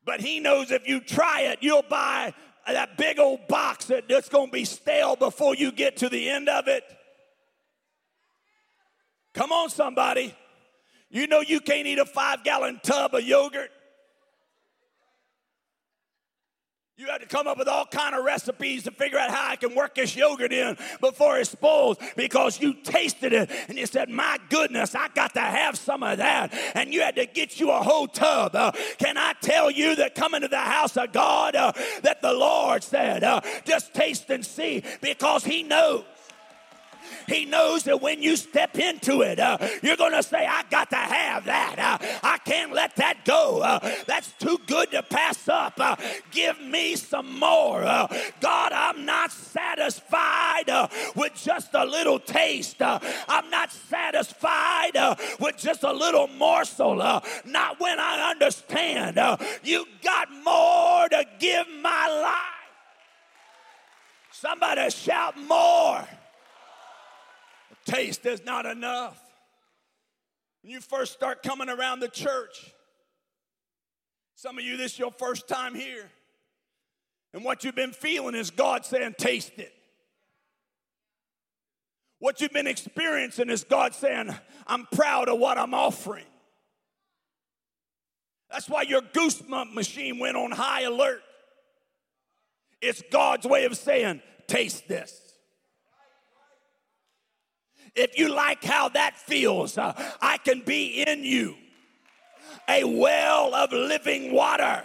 But 0.10 0.22
he 0.22 0.40
knows 0.40 0.72
if 0.72 0.88
you 0.88 1.02
try 1.02 1.42
it, 1.42 1.60
you'll 1.62 1.84
buy 1.84 2.34
that 2.66 2.98
big 2.98 3.20
old 3.20 3.48
box 3.48 3.86
that's 3.86 4.28
going 4.28 4.48
to 4.48 4.52
be 4.52 4.66
stale 4.66 5.16
before 5.16 5.54
you 5.54 5.72
get 5.72 5.98
to 5.98 6.10
the 6.10 6.32
end 6.32 6.50
of 6.50 6.68
it. 6.68 6.84
Come 9.36 9.52
on, 9.52 9.70
somebody. 9.70 10.34
You 11.12 11.28
know 11.28 11.42
you 11.42 11.60
can't 11.60 11.86
eat 11.86 12.00
a 12.00 12.06
five 12.06 12.44
gallon 12.44 12.80
tub 12.82 13.14
of 13.14 13.22
yogurt. 13.22 13.70
You 17.00 17.08
had 17.08 17.22
to 17.22 17.28
come 17.28 17.48
up 17.48 17.58
with 17.58 17.70
all 17.70 17.86
kind 17.86 18.14
of 18.14 18.26
recipes 18.26 18.84
to 18.84 18.92
figure 18.92 19.18
out 19.18 19.32
how 19.32 19.52
I 19.52 19.56
can 19.56 19.74
work 19.74 19.96
this 19.96 20.18
yogurt 20.18 20.52
in 20.52 20.76
before 21.00 21.40
it 21.40 21.48
spoils 21.48 21.96
because 22.18 22.60
you 22.60 22.74
tasted 22.74 23.32
it 23.32 23.50
and 23.70 23.78
you 23.78 23.86
said, 23.86 24.10
"My 24.10 24.38
goodness, 24.50 24.94
I 24.96 25.08
got 25.08 25.34
to 25.36 25.40
have 25.40 25.78
some 25.78 26.04
of 26.04 26.18
that." 26.18 26.54
And 26.76 26.94
you 26.94 27.00
had 27.00 27.16
to 27.16 27.26
get 27.26 27.58
you 27.58 27.72
a 27.72 27.82
whole 27.82 28.08
tub. 28.08 28.54
Uh, 28.54 28.74
can 28.98 29.18
I 29.18 29.32
tell 29.42 29.72
you 29.72 29.96
that 29.96 30.14
coming 30.14 30.42
to 30.42 30.50
the 30.50 30.58
house 30.58 30.98
of 30.98 31.14
God, 31.14 31.56
uh, 31.56 31.72
that 32.02 32.22
the 32.22 32.34
Lord 32.34 32.84
said, 32.84 33.24
uh, 33.24 33.40
"Just 33.64 33.94
taste 33.94 34.30
and 34.30 34.46
see," 34.46 34.84
because 35.00 35.46
He 35.46 35.64
knows. 35.64 36.04
He 37.28 37.46
knows 37.46 37.84
that 37.84 38.02
when 38.02 38.22
you 38.22 38.36
step 38.36 38.78
into 38.78 39.22
it, 39.22 39.40
uh, 39.40 39.58
you're 39.82 39.98
going 39.98 40.14
to 40.14 40.24
say, 40.24 40.46
I 40.46 40.64
got 40.70 40.90
to 40.90 40.96
have 40.96 41.46
that. 41.46 41.80
Uh, 41.80 42.20
I 42.24 42.38
can't 42.40 42.74
let 42.74 42.96
that 42.98 43.26
go. 43.26 43.62
Uh, 43.62 43.80
that's 44.08 44.32
too 44.34 44.60
good 44.68 44.92
to 44.92 45.04
pass 45.04 45.48
up. 45.48 45.74
Uh, 45.80 45.96
give 46.32 46.60
me 46.62 46.96
some 46.96 47.40
more. 47.40 47.84
Uh, 47.84 48.08
God, 48.40 48.72
I'm 48.74 49.06
not 49.06 49.32
satisfied 49.32 50.70
uh, 50.70 50.88
with 51.16 51.34
just 51.36 51.74
a 51.74 51.86
little 51.86 52.20
taste. 52.20 52.82
I'm 52.82 53.50
not 53.50 53.72
satisfied 53.72 54.92
with 55.40 55.58
just 55.58 55.84
a 55.84 55.92
little 55.92 56.28
morsel. 56.28 56.96
not 56.96 57.80
when 57.80 58.00
I 58.00 58.32
understand 58.32 59.20
you 59.64 59.86
got 60.04 60.32
more 60.44 61.10
to 61.10 61.26
give 61.40 61.68
my 61.82 62.22
life. 62.22 62.60
Somebody 64.32 64.90
shout 64.90 65.38
more 65.38 66.08
taste 67.86 68.26
is 68.26 68.44
not 68.46 68.66
enough. 68.66 69.20
When 70.62 70.72
you 70.72 70.82
first 70.82 71.14
start 71.14 71.44
coming 71.44 71.70
around 71.70 72.00
the 72.00 72.08
church, 72.08 72.74
some 74.36 74.58
of 74.58 74.64
you, 74.64 74.78
this 74.78 74.94
is 74.94 75.00
your 75.00 75.12
first 75.12 75.48
time 75.48 75.76
here. 75.76 76.10
And 77.34 77.44
what 77.44 77.64
you've 77.64 77.76
been 77.76 77.92
feeling 77.92 78.36
is 78.36 78.50
God 78.52 78.86
saying, 78.86 79.16
Taste 79.18 79.58
it. 79.58 79.74
What 82.20 82.42
you've 82.42 82.52
been 82.52 82.68
experiencing 82.68 83.50
is 83.50 83.64
God 83.64 83.94
saying, 83.94 84.34
I'm 84.68 84.88
proud 84.92 85.30
of 85.30 85.40
what 85.40 85.58
I'm 85.58 85.74
offering. 85.74 86.26
That's 88.52 88.68
why 88.68 88.82
your 88.82 89.02
goosebump 89.02 89.74
machine 89.74 90.20
went 90.20 90.36
on 90.36 90.52
high 90.52 90.82
alert. 90.82 91.22
It's 92.82 93.02
God's 93.12 93.46
way 93.46 93.66
of 93.66 93.78
saying, 93.78 94.22
Taste 94.48 94.88
this. 94.88 95.29
If 97.96 98.18
you 98.18 98.30
like 98.34 98.64
how 98.64 98.90
that 98.90 99.18
feels, 99.18 99.78
uh, 99.78 99.94
I 100.22 100.38
can 100.38 100.62
be 100.62 101.04
in 101.04 101.24
you. 101.24 101.56
A 102.68 102.84
well 102.84 103.54
of 103.56 103.72
living 103.72 104.34
water 104.34 104.84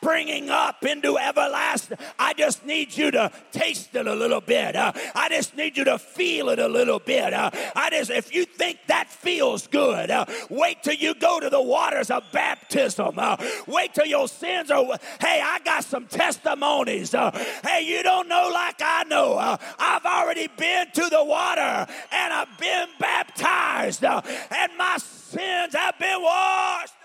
springing 0.00 0.48
up 0.48 0.84
into 0.84 1.18
everlasting. 1.18 1.98
I 2.18 2.32
just 2.34 2.64
need 2.64 2.96
you 2.96 3.10
to 3.10 3.32
taste 3.50 3.94
it 3.94 4.06
a 4.06 4.14
little 4.14 4.40
bit. 4.40 4.76
Uh, 4.76 4.92
I 5.14 5.28
just 5.28 5.56
need 5.56 5.76
you 5.76 5.84
to 5.84 5.98
feel 5.98 6.50
it 6.50 6.58
a 6.58 6.68
little 6.68 7.00
bit. 7.00 7.32
Uh, 7.34 7.50
I 7.74 7.90
just, 7.90 8.10
if 8.10 8.32
you 8.32 8.44
think 8.44 8.78
that 8.86 9.08
feels 9.08 9.66
good, 9.66 10.10
uh, 10.10 10.26
wait 10.48 10.82
till 10.82 10.94
you 10.94 11.14
go 11.14 11.40
to 11.40 11.50
the 11.50 11.60
waters 11.60 12.10
of 12.10 12.22
baptism. 12.32 13.18
Uh, 13.18 13.36
wait 13.66 13.94
till 13.94 14.06
your 14.06 14.28
sins 14.28 14.70
are. 14.70 14.84
Hey, 15.20 15.42
I 15.42 15.58
got 15.64 15.84
some 15.84 16.06
testimonies. 16.06 17.14
Uh, 17.14 17.30
hey, 17.64 17.82
you 17.82 18.02
don't 18.02 18.28
know 18.28 18.50
like 18.52 18.80
I 18.80 19.04
know. 19.04 19.34
Uh, 19.34 19.56
I've 19.78 20.04
already 20.04 20.48
been 20.56 20.86
to 20.92 21.08
the 21.10 21.24
water 21.24 21.86
and 22.12 22.32
I've 22.32 22.58
been 22.58 22.88
baptized, 23.00 24.04
and 24.04 24.72
my 24.78 24.96
sins 24.98 25.74
have 25.74 25.98
been 25.98 26.22
washed. 26.22 26.97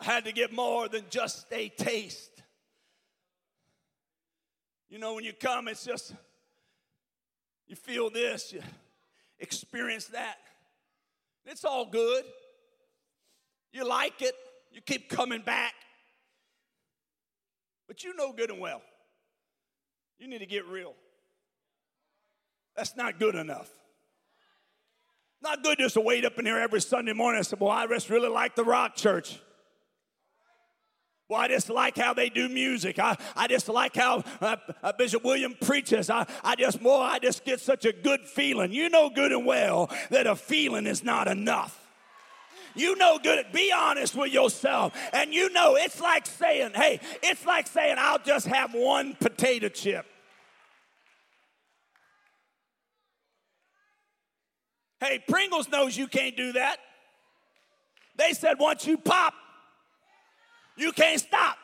I 0.00 0.04
had 0.04 0.24
to 0.26 0.32
get 0.32 0.52
more 0.52 0.88
than 0.88 1.04
just 1.10 1.46
a 1.52 1.68
taste. 1.70 2.30
You 4.88 4.98
know, 4.98 5.14
when 5.14 5.24
you 5.24 5.32
come, 5.32 5.68
it's 5.68 5.84
just, 5.84 6.14
you 7.66 7.76
feel 7.76 8.08
this, 8.08 8.52
you 8.52 8.62
experience 9.40 10.06
that. 10.06 10.36
It's 11.44 11.64
all 11.64 11.86
good. 11.86 12.24
You 13.72 13.86
like 13.86 14.22
it, 14.22 14.34
you 14.72 14.80
keep 14.80 15.08
coming 15.08 15.42
back. 15.42 15.74
But 17.86 18.04
you 18.04 18.14
know 18.14 18.32
good 18.32 18.50
and 18.50 18.60
well, 18.60 18.82
you 20.18 20.28
need 20.28 20.38
to 20.38 20.46
get 20.46 20.66
real. 20.66 20.94
That's 22.76 22.96
not 22.96 23.18
good 23.18 23.34
enough. 23.34 23.68
Not 25.40 25.62
good 25.62 25.78
just 25.78 25.94
to 25.94 26.00
wait 26.00 26.24
up 26.24 26.38
in 26.38 26.46
here 26.46 26.58
every 26.58 26.80
Sunday 26.80 27.12
morning 27.12 27.38
and 27.38 27.46
say, 27.46 27.56
Well, 27.58 27.70
I 27.70 27.86
just 27.86 28.10
really 28.10 28.28
like 28.28 28.54
the 28.54 28.64
rock 28.64 28.94
church. 28.94 29.40
Well, 31.28 31.40
I 31.42 31.48
just 31.48 31.68
like 31.68 31.98
how 31.98 32.14
they 32.14 32.30
do 32.30 32.48
music. 32.48 32.98
I, 32.98 33.14
I 33.36 33.48
just 33.48 33.68
like 33.68 33.94
how 33.94 34.24
uh, 34.40 34.56
uh, 34.82 34.92
Bishop 34.96 35.22
William 35.22 35.54
preaches. 35.60 36.08
I, 36.08 36.26
I 36.42 36.56
just 36.56 36.80
more, 36.80 37.02
I 37.02 37.18
just 37.18 37.44
get 37.44 37.60
such 37.60 37.84
a 37.84 37.92
good 37.92 38.20
feeling. 38.20 38.72
You 38.72 38.88
know 38.88 39.10
good 39.10 39.32
and 39.32 39.44
well 39.44 39.90
that 40.08 40.26
a 40.26 40.34
feeling 40.34 40.86
is 40.86 41.04
not 41.04 41.28
enough. 41.28 41.86
You 42.74 42.96
know 42.96 43.18
good. 43.22 43.44
Be 43.52 43.70
honest 43.76 44.14
with 44.14 44.32
yourself. 44.32 44.94
And 45.12 45.34
you 45.34 45.50
know 45.52 45.76
it's 45.76 46.00
like 46.00 46.24
saying, 46.24 46.70
hey, 46.74 46.98
it's 47.22 47.44
like 47.44 47.66
saying, 47.66 47.96
I'll 47.98 48.20
just 48.20 48.46
have 48.46 48.72
one 48.72 49.14
potato 49.14 49.68
chip. 49.68 50.06
Hey, 55.00 55.22
Pringles 55.28 55.68
knows 55.68 55.94
you 55.94 56.06
can't 56.06 56.36
do 56.38 56.52
that. 56.52 56.78
They 58.16 58.32
said 58.32 58.58
once 58.58 58.86
you 58.86 58.96
pop, 58.96 59.34
you 60.78 60.92
can't 60.92 61.20
stop. 61.20 61.56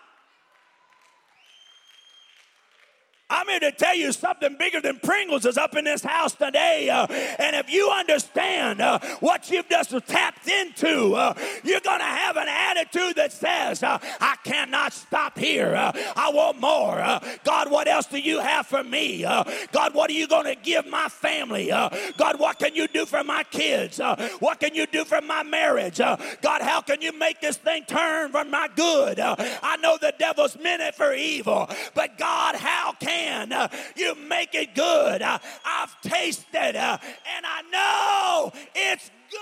I'm 3.31 3.49
here 3.49 3.61
to 3.61 3.73
tell 3.73 3.97
you 3.97 4.13
something 4.13 4.55
bigger 4.59 4.83
than 4.83 4.99
Pringles 4.99 5.47
is 5.47 5.57
up 5.57 5.75
in 5.77 5.85
this 5.85 6.03
house 6.03 6.35
today. 6.35 6.91
Uh, 6.91 7.07
and 7.39 7.57
if 7.57 7.73
you 7.73 7.91
understand 7.91 8.83
uh, 8.83 8.99
what 9.21 9.51
you've 9.51 9.69
just 9.69 9.93
tapped 10.07 10.47
into, 10.47 11.15
uh, 11.15 11.33
you're 11.63 11.81
going 11.81 12.01
to 12.01 12.05
have 12.05 12.37
an 12.37 12.49
attitude 12.49 13.17
that 13.17 13.33
says, 13.33 13.83
uh, 13.83 13.99
I 14.21 14.37
cannot 14.45 14.93
stop 14.93 15.39
here. 15.39 15.75
Uh, 15.75 15.93
I 16.15 16.33
want 16.35 16.61
more. 16.61 17.01
Uh, 17.01 17.19
God, 17.45 17.71
what 17.71 17.89
else 17.89 18.05
do 18.07 18.19
you 18.19 18.41
have 18.41 18.67
for 18.67 18.85
me? 18.85 19.23
God, 19.23 19.95
what 19.95 20.11
are 20.11 20.15
you 20.15 20.29
going 20.29 20.45
to 20.45 20.61
give 20.61 20.87
my 20.87 21.09
family? 21.09 21.69
God, 21.69 22.39
what 22.39 22.59
can 22.59 22.75
you 22.75 22.87
do 22.89 23.07
for 23.07 23.25
my 23.25 23.43
kids? 23.45 24.01
what 24.41 24.61
can 24.61 24.75
you 24.75 24.87
do 24.87 25.05
for 25.07 25.23
my 25.23 25.43
marriage? 25.43 25.97
God, 25.97 26.61
how 26.61 26.83
can 26.83 27.01
you 27.01 27.19
make 27.19 27.41
this 27.41 27.57
thing 27.57 27.85
turn 27.87 28.33
for 28.33 28.45
my 28.45 28.69
good? 28.77 29.19
I 29.19 29.77
know 29.81 29.97
the 29.99 30.13
devil's 30.19 30.59
meant 30.59 30.83
it 30.83 30.95
for 30.95 31.15
evil, 31.15 31.71
but 31.95 32.19
God, 32.19 32.57
how 32.57 32.93
can 32.93 33.14
uh, 33.53 33.69
you 33.97 34.15
make 34.15 34.55
it 34.55 34.75
good. 34.75 35.23
Uh, 35.23 35.39
I've 35.65 36.01
tasted 36.03 36.77
uh, 36.77 36.99
and 37.37 37.47
I 37.47 37.63
know 37.71 38.53
it's 38.75 39.11
good. 39.31 39.41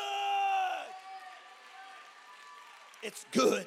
It's 3.03 3.27
good. 3.33 3.67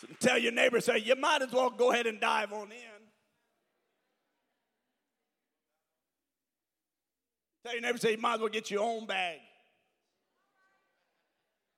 So 0.00 0.08
tell 0.20 0.38
your 0.38 0.52
neighbor, 0.52 0.80
say, 0.80 0.98
you 0.98 1.16
might 1.16 1.42
as 1.42 1.52
well 1.52 1.70
go 1.70 1.92
ahead 1.92 2.06
and 2.06 2.20
dive 2.20 2.52
on 2.52 2.70
in. 2.70 2.78
Tell 7.64 7.72
your 7.72 7.82
neighbor, 7.82 7.98
say, 7.98 8.12
you 8.12 8.18
might 8.18 8.34
as 8.34 8.40
well 8.40 8.50
get 8.50 8.70
your 8.70 8.82
own 8.82 9.06
bag. 9.06 9.38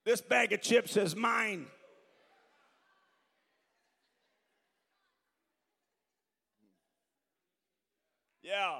This 0.05 0.21
bag 0.21 0.53
of 0.53 0.63
chips 0.63 0.97
is 0.97 1.15
mine. 1.15 1.67
Yeah. 8.47 8.77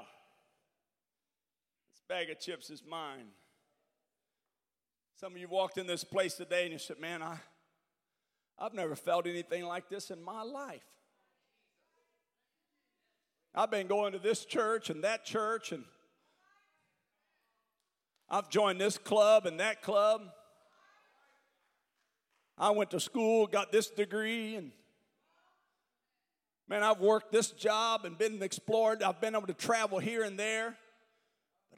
This 1.91 2.01
bag 2.07 2.29
of 2.29 2.39
chips 2.39 2.69
is 2.69 2.83
mine. 2.89 3.27
Some 5.19 5.33
of 5.33 5.39
you 5.39 5.49
walked 5.49 5.77
in 5.77 5.85
this 5.85 6.05
place 6.05 6.35
today 6.35 6.63
and 6.63 6.71
you 6.71 6.79
said, 6.79 7.01
Man, 7.01 7.21
I, 7.21 7.37
I've 8.57 8.73
never 8.73 8.95
felt 8.95 9.27
anything 9.27 9.65
like 9.65 9.89
this 9.89 10.09
in 10.09 10.23
my 10.23 10.41
life. 10.41 10.85
I've 13.53 13.69
been 13.69 13.87
going 13.87 14.13
to 14.13 14.19
this 14.19 14.45
church 14.45 14.89
and 14.89 15.03
that 15.03 15.25
church, 15.25 15.73
and 15.73 15.83
I've 18.29 18.49
joined 18.49 18.79
this 18.79 18.97
club 18.97 19.45
and 19.47 19.59
that 19.59 19.81
club. 19.81 20.21
I 22.57 22.69
went 22.69 22.91
to 22.91 23.01
school, 23.01 23.47
got 23.47 23.73
this 23.73 23.89
degree, 23.89 24.55
and 24.55 24.71
man, 26.67 26.83
I've 26.83 26.99
worked 26.99 27.31
this 27.31 27.51
job 27.51 28.05
and 28.05 28.17
been 28.17 28.41
explored. 28.43 29.01
I've 29.01 29.21
been 29.21 29.35
able 29.35 29.47
to 29.47 29.53
travel 29.53 29.99
here 29.99 30.23
and 30.23 30.37
there. 30.37 30.75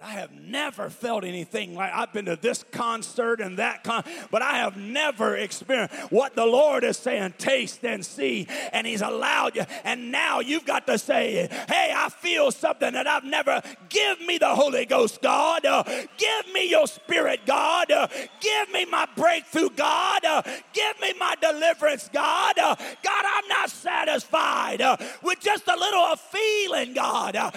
I 0.01 0.12
have 0.12 0.31
never 0.31 0.89
felt 0.89 1.25
anything 1.25 1.75
like 1.75 1.91
I've 1.93 2.13
been 2.13 2.25
to 2.25 2.38
this 2.38 2.63
concert 2.71 3.41
and 3.41 3.57
that 3.57 3.83
con, 3.83 4.05
but 4.31 4.41
I 4.41 4.59
have 4.59 4.77
never 4.77 5.35
experienced 5.35 5.93
what 6.09 6.38
the 6.38 6.45
Lord 6.45 6.85
is 6.85 6.97
saying. 6.97 7.33
Taste 7.38 7.83
and 7.83 8.05
see, 8.05 8.47
and 8.71 8.88
He's 8.88 9.01
allowed 9.01 9.57
you. 9.57 9.65
And 9.83 10.09
now 10.09 10.39
you've 10.39 10.65
got 10.65 10.88
to 10.88 10.97
say, 10.97 11.49
"Hey, 11.67 11.91
I 11.93 12.07
feel 12.09 12.49
something 12.51 12.93
that 12.93 13.07
I've 13.07 13.25
never. 13.25 13.62
Give 13.89 14.21
me 14.21 14.38
the 14.38 14.55
Holy 14.55 14.85
Ghost, 14.85 15.21
God. 15.21 15.65
Uh, 15.65 15.83
give 16.17 16.53
me 16.53 16.69
Your 16.69 16.88
Spirit, 16.88 17.41
God. 17.45 17.91
Uh, 17.91 18.07
give 18.39 18.71
me 18.71 18.85
my 18.85 19.05
breakthrough, 19.17 19.69
God. 19.71 20.23
Uh, 20.23 20.41
give 20.71 21.01
me 21.01 21.13
my 21.19 21.35
deliverance, 21.41 22.09
God. 22.13 22.57
Uh, 22.57 22.75
God, 23.03 23.25
I'm 23.25 23.47
not 23.49 23.69
satisfied 23.69 24.81
uh, 24.81 24.95
with 25.23 25.41
just 25.41 25.67
a 25.67 25.75
little 25.75 26.03
of 26.03 26.21
feeling, 26.21 26.93
God. 26.93 27.35
Uh, 27.35 27.51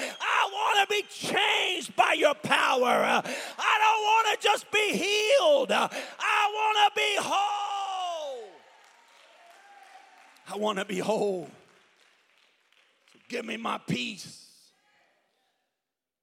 want 0.62 0.88
to 0.88 0.94
be 0.94 1.03
changed 1.09 1.94
by 1.96 2.12
Your 2.12 2.35
power. 2.35 2.88
I 2.88 3.22
don't 3.22 4.03
want 4.03 4.40
to 4.40 4.48
just 4.48 4.70
be 4.70 4.92
healed, 4.92 5.72
I 5.72 5.88
want 6.55 6.94
to 6.94 7.01
be 7.01 7.16
whole. 7.18 8.48
I 10.48 10.57
want 10.57 10.79
to 10.79 10.85
be 10.85 10.98
whole. 10.98 11.48
So 13.12 13.18
give 13.29 13.44
me 13.44 13.57
my 13.57 13.79
peace. 13.79 14.48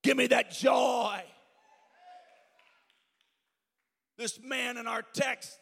Give 0.03 0.15
me 0.15 0.27
that 0.27 0.51
joy. 0.51 1.21
This 4.17 4.39
man 4.43 4.77
in 4.77 4.85
our 4.85 5.01
text, 5.01 5.57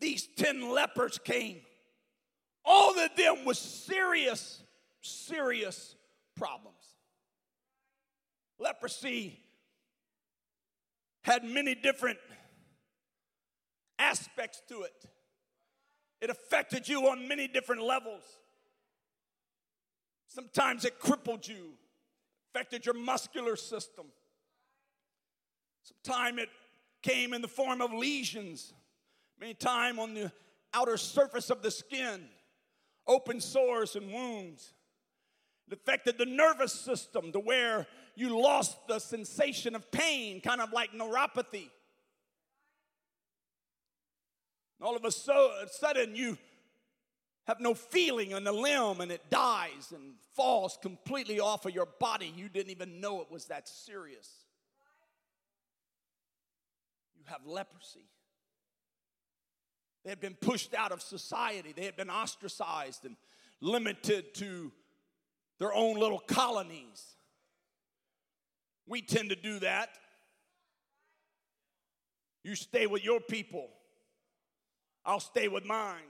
these 0.00 0.28
10 0.36 0.70
lepers 0.70 1.18
came. 1.18 1.60
All 2.64 2.98
of 2.98 3.16
them 3.16 3.44
was 3.44 3.58
serious, 3.58 4.62
serious 5.00 5.94
problems. 6.36 6.76
Leprosy 8.60 9.40
had 11.22 11.44
many 11.44 11.74
different 11.74 12.18
aspects 13.98 14.62
to 14.68 14.82
it. 14.82 15.04
It 16.20 16.30
affected 16.30 16.88
you 16.88 17.08
on 17.08 17.26
many 17.26 17.48
different 17.48 17.82
levels. 17.82 18.22
Sometimes 20.28 20.84
it 20.84 20.98
crippled 20.98 21.48
you, 21.48 21.72
affected 22.50 22.84
your 22.84 22.94
muscular 22.94 23.56
system. 23.56 24.06
Sometimes 25.82 26.42
it 26.42 26.48
came 27.02 27.32
in 27.32 27.42
the 27.42 27.48
form 27.48 27.80
of 27.80 27.92
lesions, 27.92 28.74
many 29.40 29.54
time 29.54 29.98
on 29.98 30.14
the 30.14 30.30
outer 30.74 30.96
surface 30.96 31.50
of 31.50 31.62
the 31.62 31.70
skin, 31.70 32.28
open 33.06 33.40
sores 33.40 33.96
and 33.96 34.12
wounds. 34.12 34.74
It 35.70 35.74
affected 35.74 36.18
the 36.18 36.26
nervous 36.26 36.72
system 36.72 37.30
to 37.30 37.38
where 37.38 37.86
you 38.16 38.40
lost 38.40 38.88
the 38.88 38.98
sensation 38.98 39.76
of 39.76 39.90
pain, 39.92 40.40
kind 40.40 40.60
of 40.60 40.72
like 40.72 40.92
neuropathy. 40.92 41.70
All 44.82 44.96
of 44.96 45.04
a 45.04 45.10
sudden, 45.10 46.16
you 46.16 46.38
have 47.46 47.60
no 47.60 47.74
feeling 47.74 48.32
in 48.32 48.42
the 48.42 48.52
limb 48.52 49.00
and 49.00 49.12
it 49.12 49.30
dies 49.30 49.92
and 49.94 50.14
falls 50.34 50.76
completely 50.82 51.38
off 51.38 51.66
of 51.66 51.74
your 51.74 51.86
body. 52.00 52.32
You 52.34 52.48
didn't 52.48 52.70
even 52.70 53.00
know 53.00 53.20
it 53.20 53.30
was 53.30 53.44
that 53.46 53.68
serious. 53.68 54.28
You 57.16 57.22
have 57.26 57.46
leprosy. 57.46 58.08
They 60.02 60.10
had 60.10 60.20
been 60.20 60.34
pushed 60.34 60.74
out 60.74 60.90
of 60.90 61.00
society, 61.00 61.72
they 61.76 61.84
had 61.84 61.96
been 61.96 62.10
ostracized 62.10 63.04
and 63.04 63.16
limited 63.60 64.34
to 64.36 64.72
their 65.60 65.72
own 65.72 65.96
little 65.96 66.18
colonies. 66.18 67.14
We 68.86 69.02
tend 69.02 69.28
to 69.28 69.36
do 69.36 69.60
that. 69.60 69.90
You 72.42 72.56
stay 72.56 72.86
with 72.88 73.04
your 73.04 73.20
people, 73.20 73.68
I'll 75.04 75.20
stay 75.20 75.46
with 75.46 75.64
mine. 75.64 76.00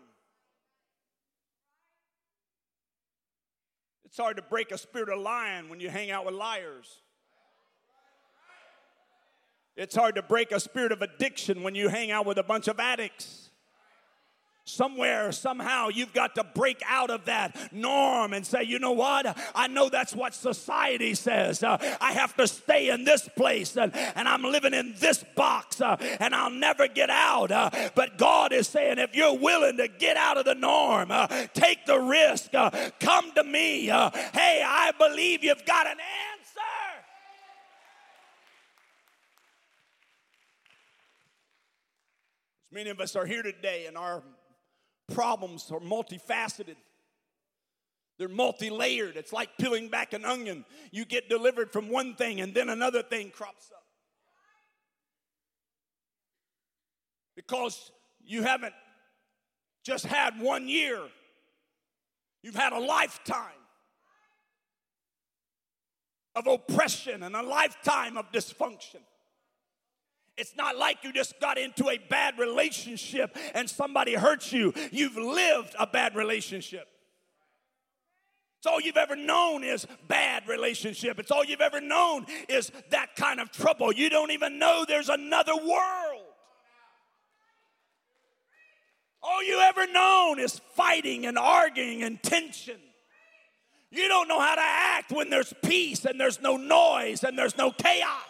It's 4.05 4.17
hard 4.17 4.37
to 4.37 4.43
break 4.43 4.73
a 4.73 4.79
spirit 4.79 5.09
of 5.09 5.21
lying 5.21 5.69
when 5.69 5.79
you 5.79 5.89
hang 5.89 6.11
out 6.11 6.27
with 6.27 6.35
liars. 6.35 7.03
It's 9.77 9.95
hard 9.95 10.17
to 10.17 10.23
break 10.23 10.51
a 10.51 10.59
spirit 10.59 10.91
of 10.91 11.01
addiction 11.01 11.63
when 11.63 11.77
you 11.77 11.89
hang 11.89 12.11
out 12.11 12.27
with 12.27 12.37
a 12.37 12.43
bunch 12.43 12.67
of 12.67 12.81
addicts. 12.81 13.50
Somewhere, 14.65 15.33
somehow, 15.33 15.89
you've 15.89 16.13
got 16.13 16.35
to 16.37 16.45
break 16.45 16.81
out 16.87 17.11
of 17.11 17.25
that 17.25 17.73
norm 17.73 18.33
and 18.33 18.47
say, 18.47 18.63
you 18.63 18.79
know 18.79 18.93
what? 18.93 19.37
I 19.55 19.67
know 19.67 19.89
that's 19.89 20.15
what 20.15 20.35
society 20.35 21.15
says. 21.15 21.63
Uh, 21.63 21.77
I 22.01 22.13
have 22.13 22.37
to 22.37 22.47
stay 22.47 22.91
in 22.91 23.05
this 23.05 23.29
place 23.37 23.77
and, 23.77 23.95
and 23.97 24.29
I'm 24.29 24.43
living 24.43 24.75
in 24.75 24.95
this 24.99 25.25
box 25.35 25.81
uh, 25.81 25.97
and 26.21 26.35
I'll 26.35 26.51
never 26.51 26.87
get 26.87 27.11
out. 27.11 27.51
Uh, 27.51 27.71
but 27.95 28.19
God 28.19 28.53
is 28.53 28.69
saying, 28.69 28.99
if 28.99 29.15
you're 29.15 29.37
willing 29.37 29.79
to 29.79 29.89
get 29.89 30.17
out 30.17 30.37
of 30.37 30.45
the 30.45 30.55
norm, 30.55 31.11
uh, 31.11 31.27
take 31.55 31.87
the 31.87 31.99
risk, 31.99 32.55
uh, 32.55 32.71
come 33.01 33.33
to 33.33 33.43
me. 33.43 33.91
Uh, 33.91 34.11
hey, 34.11 34.63
I 34.65 34.93
believe 34.99 35.43
you've 35.43 35.65
got 35.67 35.87
an 35.87 35.93
answer. 35.93 36.61
Many 42.73 42.91
of 42.91 43.01
us 43.01 43.17
are 43.17 43.27
here 43.27 43.43
today 43.43 43.87
and 43.87 43.99
our 43.99 44.23
problems 45.11 45.71
are 45.71 45.81
multifaceted. 45.81 46.77
They're 48.19 48.29
multi 48.29 48.71
layered. 48.71 49.17
It's 49.17 49.33
like 49.33 49.57
peeling 49.59 49.89
back 49.89 50.13
an 50.13 50.25
onion. 50.25 50.65
You 50.91 51.05
get 51.05 51.29
delivered 51.29 51.73
from 51.73 51.89
one 51.89 52.15
thing 52.15 52.41
and 52.41 52.55
then 52.55 52.69
another 52.69 53.03
thing 53.03 53.31
crops 53.31 53.71
up. 53.75 53.83
Because 57.35 57.91
you 58.23 58.43
haven't 58.43 58.75
just 59.85 60.05
had 60.05 60.39
one 60.39 60.69
year, 60.69 61.01
you've 62.43 62.55
had 62.55 62.75
a 62.75 62.79
lifetime 62.79 63.47
of 66.37 66.47
oppression 66.47 67.23
and 67.23 67.35
a 67.35 67.43
lifetime 67.43 68.17
of 68.17 68.31
dysfunction. 68.31 69.01
It's 70.41 70.57
not 70.57 70.79
like 70.79 71.05
you 71.05 71.13
just 71.13 71.39
got 71.39 71.59
into 71.59 71.91
a 71.91 71.99
bad 71.99 72.39
relationship 72.39 73.37
and 73.55 73.69
somebody 73.69 74.15
hurt 74.15 74.51
you. 74.51 74.73
You've 74.91 75.19
lived 75.19 75.77
a 75.79 75.87
bad 75.87 76.17
relationship. 76.17 76.89
It's 78.57 78.67
all 78.67 78.81
you've 78.81 78.97
ever 78.97 79.17
known 79.17 79.65
is 79.65 79.87
bad 80.09 80.49
relationship. 80.49 81.19
It's 81.19 81.31
all 81.31 81.45
you've 81.45 81.61
ever 81.61 81.83
known 81.83 82.25
is 82.49 82.73
that 82.89 83.17
kind 83.17 83.39
of 83.39 83.51
trouble. 83.53 83.93
You 83.93 84.09
don't 84.09 84.31
even 84.31 84.59
know 84.59 84.87
there's 84.89 85.11
another 85.11 85.55
world. 85.55 86.25
All 89.23 89.45
you 89.45 89.61
ever 89.61 89.87
known 89.93 90.39
is 90.39 90.59
fighting 90.75 91.27
and 91.27 91.37
arguing 91.37 92.03
and 92.03 92.23
tension. 92.23 92.81
You 93.91 94.09
don't 94.09 94.27
know 94.27 94.41
how 94.41 94.55
to 94.55 94.63
act 94.65 95.13
when 95.13 95.29
there's 95.29 95.53
peace 95.63 96.07
and 96.07 96.19
there's 96.19 96.41
no 96.41 96.57
noise 96.57 97.25
and 97.25 97.39
there's 97.39 97.59
no 97.59 97.73
chaos. 97.73 98.30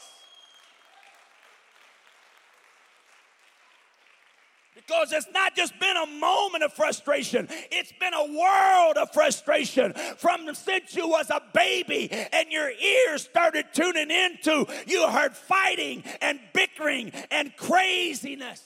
Because 4.90 5.12
it's 5.12 5.28
not 5.32 5.54
just 5.54 5.78
been 5.78 5.96
a 5.96 6.06
moment 6.18 6.64
of 6.64 6.72
frustration, 6.72 7.46
it's 7.70 7.92
been 8.00 8.12
a 8.12 8.24
world 8.24 8.96
of 8.96 9.12
frustration 9.12 9.92
from 10.16 10.52
since 10.52 10.96
you 10.96 11.06
was 11.06 11.30
a 11.30 11.40
baby 11.54 12.10
and 12.10 12.50
your 12.50 12.68
ears 12.70 13.22
started 13.22 13.66
tuning 13.72 14.10
into, 14.10 14.66
you 14.88 15.08
heard 15.08 15.36
fighting 15.36 16.02
and 16.20 16.40
bickering 16.52 17.12
and 17.30 17.56
craziness. 17.56 18.64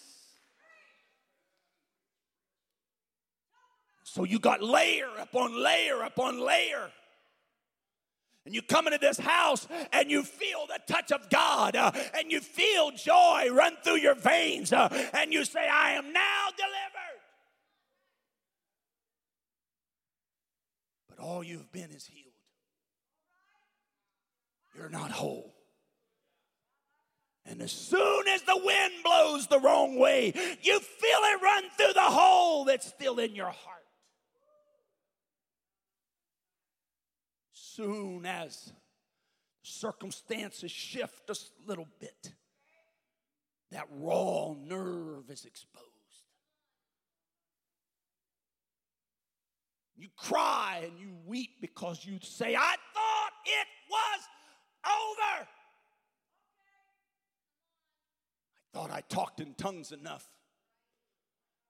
So 4.05 4.25
you 4.25 4.39
got 4.39 4.63
layer 4.63 5.11
upon 5.21 5.63
layer 5.63 6.05
upon 6.05 6.41
layer. 6.41 6.91
And 8.45 8.55
you 8.55 8.61
come 8.61 8.87
into 8.87 8.99
this 8.99 9.19
house 9.19 9.67
and 9.93 10.11
you 10.11 10.23
feel 10.23 10.67
the 10.67 10.79
touch 10.93 11.13
of 11.13 11.31
God 11.31 11.77
uh, 11.77 11.93
and 12.17 12.31
you 12.31 12.41
feel 12.41 12.91
joy 12.91 13.49
run 13.51 13.75
through 13.83 13.99
your 13.99 14.15
veins 14.15 14.73
uh, 14.73 14.89
and 15.15 15.33
you 15.33 15.45
say, 15.45 15.67
I 15.67 15.93
am 15.93 16.13
now 16.13 16.47
delivered. 16.57 17.21
But 21.09 21.19
all 21.21 21.43
you've 21.43 21.73
been 21.73 21.91
is 21.91 22.07
healed. 22.07 22.35
you're 24.77 24.91
not 24.91 25.11
whole. 25.11 25.55
And 27.47 27.63
as 27.63 27.73
soon 27.73 28.29
as 28.29 28.43
the 28.43 28.61
wind 28.63 28.93
blows 29.05 29.47
the 29.47 29.61
wrong 29.61 29.99
way, 29.99 30.33
you 30.63 30.81
feel 30.81 31.19
it 31.23 31.43
run 31.43 31.65
through 31.77 31.93
the 31.95 32.01
hole 32.01 32.65
that's 32.65 32.89
still 32.89 33.19
in 33.19 33.35
your 33.35 33.51
heart. 33.51 33.84
Soon 37.75 38.25
as 38.25 38.73
circumstances 39.63 40.71
shift 40.71 41.29
a 41.29 41.35
little 41.67 41.89
bit, 41.99 42.33
that 43.73 43.89
raw 43.91 44.55
nerve 44.57 45.29
is 45.29 45.45
exposed. 45.45 45.89
You 49.97 50.07
cry 50.17 50.83
and 50.85 51.01
you 51.01 51.17
weep 51.27 51.61
because 51.61 52.05
you 52.05 52.21
say, 52.23 52.55
I 52.55 52.77
thought 52.95 53.33
it 53.45 53.67
was 53.91 54.21
over. 54.87 55.49
I 58.63 58.79
thought 58.79 58.91
I 58.93 59.01
talked 59.09 59.41
in 59.41 59.53
tongues 59.55 59.91
enough. 59.91 60.29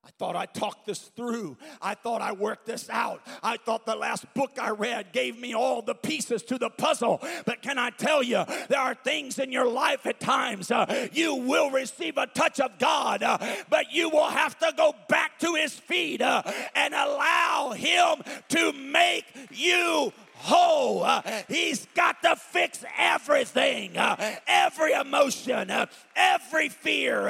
I 0.04 0.10
thought 0.18 0.36
I 0.36 0.46
talked 0.46 0.86
this 0.86 0.98
through. 0.98 1.56
I 1.80 1.94
thought 1.94 2.20
I 2.20 2.32
worked 2.32 2.66
this 2.66 2.90
out. 2.90 3.22
I 3.42 3.56
thought 3.56 3.86
the 3.86 3.96
last 3.96 4.26
book 4.34 4.58
I 4.60 4.70
read 4.70 5.12
gave 5.12 5.38
me 5.38 5.54
all 5.54 5.80
the 5.80 5.94
pieces 5.94 6.42
to 6.44 6.58
the 6.58 6.68
puzzle. 6.68 7.22
But 7.46 7.62
can 7.62 7.78
I 7.78 7.90
tell 7.90 8.22
you, 8.22 8.44
there 8.68 8.80
are 8.80 8.94
things 8.94 9.38
in 9.38 9.50
your 9.50 9.66
life 9.66 10.04
at 10.06 10.20
times 10.20 10.70
uh, 10.70 11.08
you 11.12 11.34
will 11.36 11.70
receive 11.70 12.18
a 12.18 12.26
touch 12.26 12.60
of 12.60 12.78
God, 12.78 13.22
uh, 13.22 13.38
but 13.70 13.92
you 13.92 14.10
will 14.10 14.28
have 14.28 14.58
to 14.58 14.72
go 14.76 14.94
back 15.08 15.38
to 15.38 15.54
His 15.54 15.72
feet 15.72 16.20
uh, 16.20 16.42
and 16.74 16.92
allow 16.92 17.72
Him 17.72 18.22
to 18.48 18.72
make 18.72 19.24
you 19.50 20.12
whole. 20.44 21.02
Uh, 21.02 21.22
he's 21.48 21.86
got 21.94 22.22
to 22.22 22.36
fix 22.36 22.84
everything, 22.98 23.96
uh, 23.96 24.36
every 24.46 24.92
emotion, 24.92 25.70
uh, 25.70 25.86
every 26.14 26.68
fear, 26.68 27.28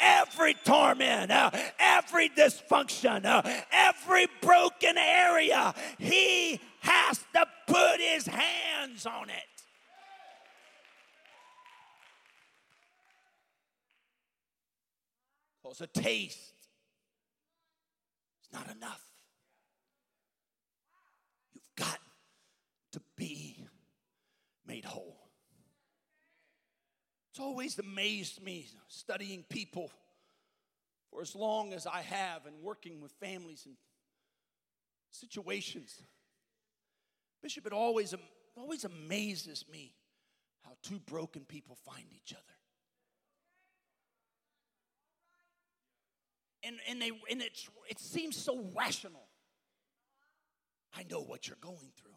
every 0.00 0.54
torment, 0.64 1.30
every 1.78 2.28
dysfunction, 2.28 3.24
every 3.72 4.26
broken 4.40 4.98
area. 4.98 5.74
He 5.98 6.60
has 6.80 7.18
to 7.34 7.46
put 7.66 8.00
his 8.00 8.26
hands 8.26 9.06
on 9.06 9.30
it. 9.30 9.36
Because 15.62 15.80
a 15.80 15.86
taste 15.88 16.38
is 18.42 18.52
not 18.52 18.70
enough. 18.70 19.02
You've 21.52 21.74
got 21.76 21.98
to 22.92 23.00
be 23.16 23.66
made 24.64 24.84
whole. 24.84 25.18
It's 27.36 27.42
always 27.42 27.78
amazed 27.78 28.42
me 28.42 28.66
studying 28.88 29.44
people 29.50 29.90
for 31.10 31.20
as 31.20 31.34
long 31.34 31.74
as 31.74 31.86
I 31.86 32.00
have 32.00 32.46
and 32.46 32.62
working 32.62 33.02
with 33.02 33.12
families 33.20 33.66
and 33.66 33.76
situations. 35.10 36.00
Bishop, 37.42 37.66
it 37.66 37.74
always, 37.74 38.14
always 38.56 38.86
amazes 38.86 39.66
me 39.70 39.92
how 40.62 40.78
two 40.82 40.98
broken 40.98 41.44
people 41.44 41.76
find 41.84 42.06
each 42.10 42.32
other. 42.32 42.42
And, 46.62 46.76
and, 46.88 47.02
they, 47.02 47.10
and 47.30 47.42
it, 47.42 47.60
it 47.90 47.98
seems 47.98 48.34
so 48.34 48.64
rational. 48.74 49.28
I 50.96 51.04
know 51.10 51.20
what 51.20 51.48
you're 51.48 51.58
going 51.60 51.92
through. 52.00 52.16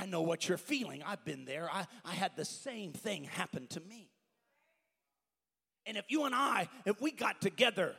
I 0.00 0.06
know 0.06 0.22
what 0.22 0.48
you're 0.48 0.58
feeling. 0.58 1.02
I've 1.04 1.24
been 1.24 1.44
there. 1.44 1.68
I, 1.72 1.86
I 2.04 2.12
had 2.14 2.36
the 2.36 2.44
same 2.44 2.92
thing 2.92 3.24
happen 3.24 3.66
to 3.68 3.80
me. 3.80 4.08
And 5.86 5.96
if 5.96 6.04
you 6.08 6.24
and 6.24 6.34
I, 6.34 6.68
if 6.84 7.00
we 7.00 7.10
got 7.10 7.40
together, 7.40 7.94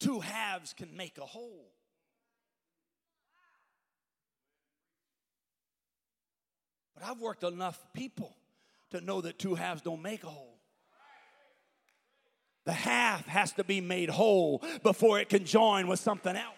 two 0.00 0.20
halves 0.20 0.72
can 0.72 0.96
make 0.96 1.18
a 1.18 1.26
whole. 1.26 1.68
But 6.94 7.04
I've 7.04 7.20
worked 7.20 7.42
enough 7.44 7.78
people 7.92 8.34
to 8.90 9.00
know 9.00 9.20
that 9.20 9.38
two 9.38 9.54
halves 9.54 9.82
don't 9.82 10.02
make 10.02 10.24
a 10.24 10.28
whole. 10.28 10.60
The 12.64 12.72
half 12.72 13.26
has 13.26 13.52
to 13.54 13.64
be 13.64 13.80
made 13.80 14.08
whole 14.08 14.62
before 14.82 15.18
it 15.18 15.28
can 15.28 15.44
join 15.44 15.88
with 15.88 15.98
something 15.98 16.36
else. 16.36 16.54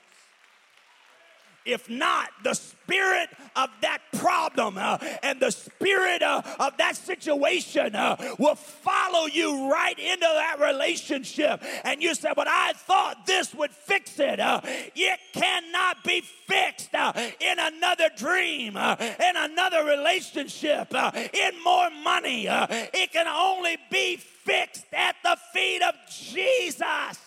If 1.64 1.88
not, 1.88 2.28
the 2.42 2.54
spirit 2.54 3.30
of 3.56 3.70
that 3.80 4.00
problem 4.12 4.76
uh, 4.76 4.98
and 5.22 5.40
the 5.40 5.50
spirit 5.50 6.22
uh, 6.22 6.42
of 6.60 6.76
that 6.76 6.96
situation 6.96 7.94
uh, 7.94 8.16
will 8.38 8.54
follow 8.54 9.26
you 9.26 9.70
right 9.70 9.98
into 9.98 10.20
that 10.20 10.60
relationship. 10.60 11.62
And 11.84 12.02
you 12.02 12.14
said, 12.14 12.34
But 12.36 12.48
I 12.48 12.72
thought 12.74 13.26
this 13.26 13.54
would 13.54 13.70
fix 13.70 14.18
it. 14.18 14.40
Uh, 14.40 14.60
it 14.64 15.20
cannot 15.32 16.04
be 16.04 16.20
fixed 16.20 16.94
uh, 16.94 17.12
in 17.40 17.58
another 17.58 18.10
dream, 18.16 18.76
uh, 18.76 18.96
in 18.98 19.36
another 19.36 19.84
relationship, 19.84 20.92
in 21.32 21.62
more 21.64 21.88
money. 22.02 22.46
it 22.46 23.12
can 23.12 23.26
only 23.26 23.78
be 23.90 24.16
fixed 24.16 24.84
at 24.92 25.16
the 25.22 25.38
feet 25.54 25.82
of 25.82 25.94
Jesus. 26.10 27.18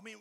I 0.00 0.02
mean, 0.02 0.16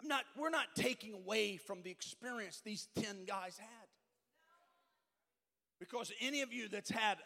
not, 0.11 0.25
we're 0.37 0.49
not 0.49 0.67
taking 0.75 1.13
away 1.13 1.55
from 1.55 1.81
the 1.83 1.89
experience 1.89 2.61
these 2.63 2.89
10 2.99 3.23
guys 3.25 3.57
had. 3.57 3.87
Because 5.79 6.11
any 6.19 6.41
of 6.41 6.51
you 6.51 6.67
that's 6.67 6.91
had 6.91 7.17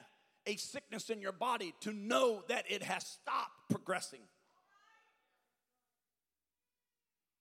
a 0.45 0.55
sickness 0.55 1.09
in 1.09 1.19
your 1.19 1.31
body 1.31 1.73
to 1.81 1.91
know 1.91 2.43
that 2.47 2.65
it 2.69 2.83
has 2.83 3.03
stopped 3.03 3.69
progressing. 3.71 4.19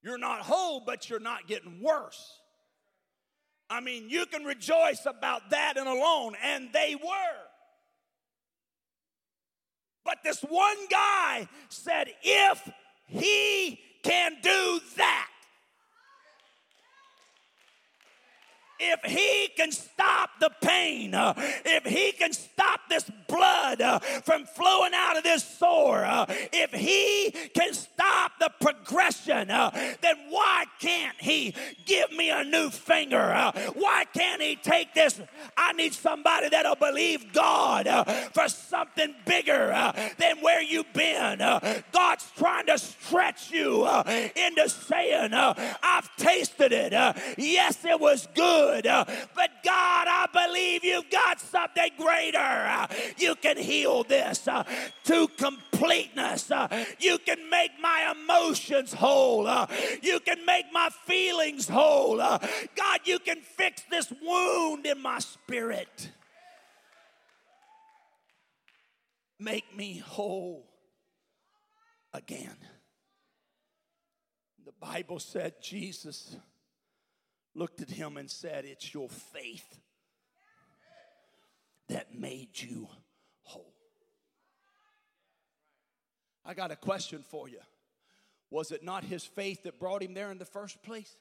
You're 0.01 0.17
not 0.17 0.41
whole, 0.41 0.81
but 0.83 1.09
you're 1.09 1.19
not 1.19 1.47
getting 1.47 1.79
worse. 1.81 2.39
I 3.69 3.81
mean, 3.81 4.09
you 4.09 4.25
can 4.25 4.43
rejoice 4.43 5.05
about 5.05 5.51
that 5.51 5.77
and 5.77 5.87
alone, 5.87 6.33
and 6.43 6.69
they 6.73 6.95
were. 6.95 7.41
But 10.03 10.17
this 10.23 10.41
one 10.41 10.77
guy 10.89 11.47
said, 11.69 12.07
if 12.23 12.67
he 13.07 13.79
can 14.03 14.33
do 14.41 14.79
that, 14.97 15.29
if 18.79 18.99
he 19.03 19.49
can 19.55 19.71
stop 19.71 20.31
the 20.39 20.49
pain, 20.61 21.13
uh, 21.13 21.33
if 21.65 21.85
he 21.85 22.11
can 22.11 22.33
stop 22.33 22.81
this 22.89 23.09
blood 23.27 23.81
uh, 23.81 23.99
from 23.99 24.45
flowing 24.45 24.91
out 24.93 25.17
of 25.17 25.23
this 25.23 25.43
sore, 25.43 26.03
uh, 26.05 26.25
if 26.51 26.71
he 26.71 27.31
can 27.53 27.73
stop 27.73 28.33
the 28.39 28.49
progression, 28.59 29.49
uh, 29.49 29.71
then 30.01 30.15
why 30.29 30.65
can't 30.79 31.15
he 31.19 31.53
give 31.85 32.11
me 32.11 32.29
a 32.29 32.43
new 32.43 32.69
finger? 32.69 33.17
Uh? 33.33 33.51
Why 33.75 34.05
can't 34.13 34.41
he 34.41 34.55
take 34.55 34.93
this? 34.93 35.19
I 35.57 35.73
need 35.73 35.93
somebody 35.93 36.49
that'll 36.49 36.75
believe 36.75 37.33
God 37.33 37.87
uh, 37.87 38.03
for 38.03 38.47
something 38.49 39.15
bigger 39.25 39.93
than 40.17 40.41
where 40.41 40.61
you've 40.61 40.91
been. 40.93 41.39
God's 41.91 42.29
trying 42.37 42.65
to 42.67 42.77
stretch 42.77 43.51
you 43.51 43.87
into 43.87 44.69
saying, 44.69 45.31
I've 45.33 46.15
tasted 46.17 46.71
it. 46.71 46.91
yes, 47.37 47.83
it 47.85 47.99
was 47.99 48.27
good 48.35 48.64
good. 48.65 48.85
But 48.85 49.49
God, 49.63 50.07
I 50.07 50.27
believe 50.31 50.83
you've 50.83 51.09
got 51.09 51.39
something 51.39 51.91
greater. 51.97 52.87
You 53.17 53.35
can 53.35 53.57
heal 53.57 54.03
this 54.03 54.47
to 55.05 55.27
completeness. 55.37 56.51
You 56.99 57.17
can 57.19 57.49
make 57.49 57.71
my 57.81 58.13
emotions 58.15 58.93
whole. 58.93 59.47
You 60.01 60.19
can 60.19 60.45
make 60.45 60.65
my 60.71 60.89
feelings 61.05 61.67
whole. 61.69 62.17
God, 62.17 62.99
you 63.05 63.19
can 63.19 63.41
fix 63.41 63.83
this 63.89 64.11
wound 64.21 64.85
in 64.85 65.01
my 65.01 65.19
spirit. 65.19 66.09
Make 69.39 69.75
me 69.75 69.97
whole 69.97 70.65
again. 72.13 72.55
The 74.65 74.71
Bible 74.79 75.19
said 75.19 75.55
Jesus 75.61 76.37
looked 77.55 77.81
at 77.81 77.89
him 77.89 78.17
and 78.17 78.29
said, 78.29 78.65
It's 78.65 78.93
your 78.93 79.09
faith 79.09 79.65
that 81.89 82.13
made 82.17 82.49
you 82.53 82.87
whole. 83.43 83.73
I 86.45 86.53
got 86.53 86.71
a 86.71 86.75
question 86.75 87.23
for 87.29 87.47
you. 87.49 87.59
Was 88.51 88.71
it 88.71 88.83
not 88.83 89.03
his 89.03 89.23
faith 89.23 89.63
that 89.63 89.79
brought 89.79 90.03
him 90.03 90.13
there 90.13 90.31
in 90.31 90.37
the 90.37 90.45
first 90.45 90.81
place? 90.83 91.15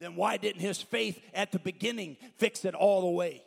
Then 0.00 0.14
why 0.14 0.36
didn't 0.36 0.60
his 0.60 0.80
faith 0.80 1.20
at 1.34 1.50
the 1.50 1.58
beginning 1.58 2.16
fix 2.36 2.64
it 2.64 2.74
all 2.74 3.00
the 3.00 3.08
way? 3.08 3.42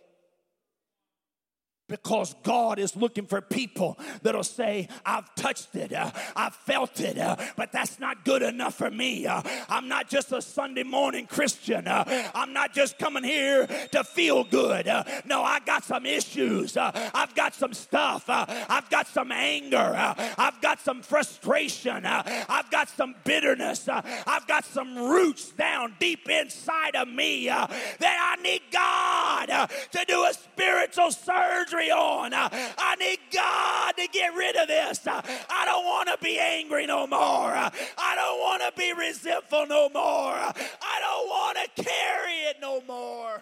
Because 1.91 2.33
God 2.41 2.79
is 2.79 2.95
looking 2.95 3.25
for 3.25 3.41
people 3.41 3.99
that'll 4.23 4.45
say, 4.45 4.87
I've 5.05 5.35
touched 5.35 5.75
it, 5.75 5.91
uh, 5.91 6.09
I've 6.37 6.55
felt 6.55 7.01
it, 7.01 7.17
uh, 7.17 7.35
but 7.57 7.73
that's 7.73 7.99
not 7.99 8.23
good 8.23 8.41
enough 8.41 8.75
for 8.75 8.89
me. 8.89 9.27
Uh, 9.27 9.41
I'm 9.67 9.89
not 9.89 10.09
just 10.09 10.31
a 10.31 10.41
Sunday 10.41 10.83
morning 10.83 11.27
Christian. 11.27 11.89
Uh, 11.89 12.31
I'm 12.33 12.53
not 12.53 12.73
just 12.73 12.97
coming 12.97 13.25
here 13.25 13.67
to 13.91 14.05
feel 14.05 14.45
good. 14.45 14.87
Uh, 14.87 15.03
no, 15.25 15.43
I 15.43 15.59
got 15.59 15.83
some 15.83 16.05
issues. 16.05 16.77
Uh, 16.77 16.91
I've 17.13 17.35
got 17.35 17.53
some 17.53 17.73
stuff. 17.73 18.23
I've 18.29 18.89
got 18.89 19.07
some 19.07 19.31
anger. 19.33 19.93
I've 20.37 20.61
got 20.61 20.79
some 20.79 21.01
frustration. 21.01 22.05
I've 22.05 22.71
got 22.71 22.87
some 22.87 23.15
bitterness. 23.25 23.89
I've 23.89 24.47
got 24.47 24.63
some 24.63 24.95
roots 24.97 25.51
down 25.51 25.95
deep 25.99 26.29
inside 26.29 26.95
of 26.95 27.09
me 27.09 27.47
that 27.47 28.37
I 28.37 28.41
need 28.41 28.61
God 28.71 29.67
to 29.91 30.05
do 30.07 30.23
a 30.23 30.33
spiritual 30.33 31.11
surgery 31.11 31.80
on. 31.89 32.33
Uh, 32.33 32.49
I 32.51 32.95
need 32.97 33.19
God 33.33 33.93
to 33.97 34.07
get 34.07 34.35
rid 34.35 34.55
of 34.55 34.67
this. 34.67 35.07
Uh, 35.07 35.21
I 35.49 35.65
don't 35.65 35.85
want 35.85 36.09
to 36.09 36.17
be 36.23 36.37
angry 36.37 36.85
no 36.85 37.07
more. 37.07 37.55
Uh, 37.55 37.69
I 37.97 38.15
don't 38.15 38.39
want 38.39 38.61
to 38.63 38.79
be 38.79 38.93
resentful 38.93 39.65
no 39.67 39.89
more. 39.89 40.01
I 40.03 40.99
don't 40.99 41.27
want 41.27 41.57
to 41.57 41.83
carry 41.83 42.33
it 42.49 42.57
no 42.61 42.81
more. 42.81 43.41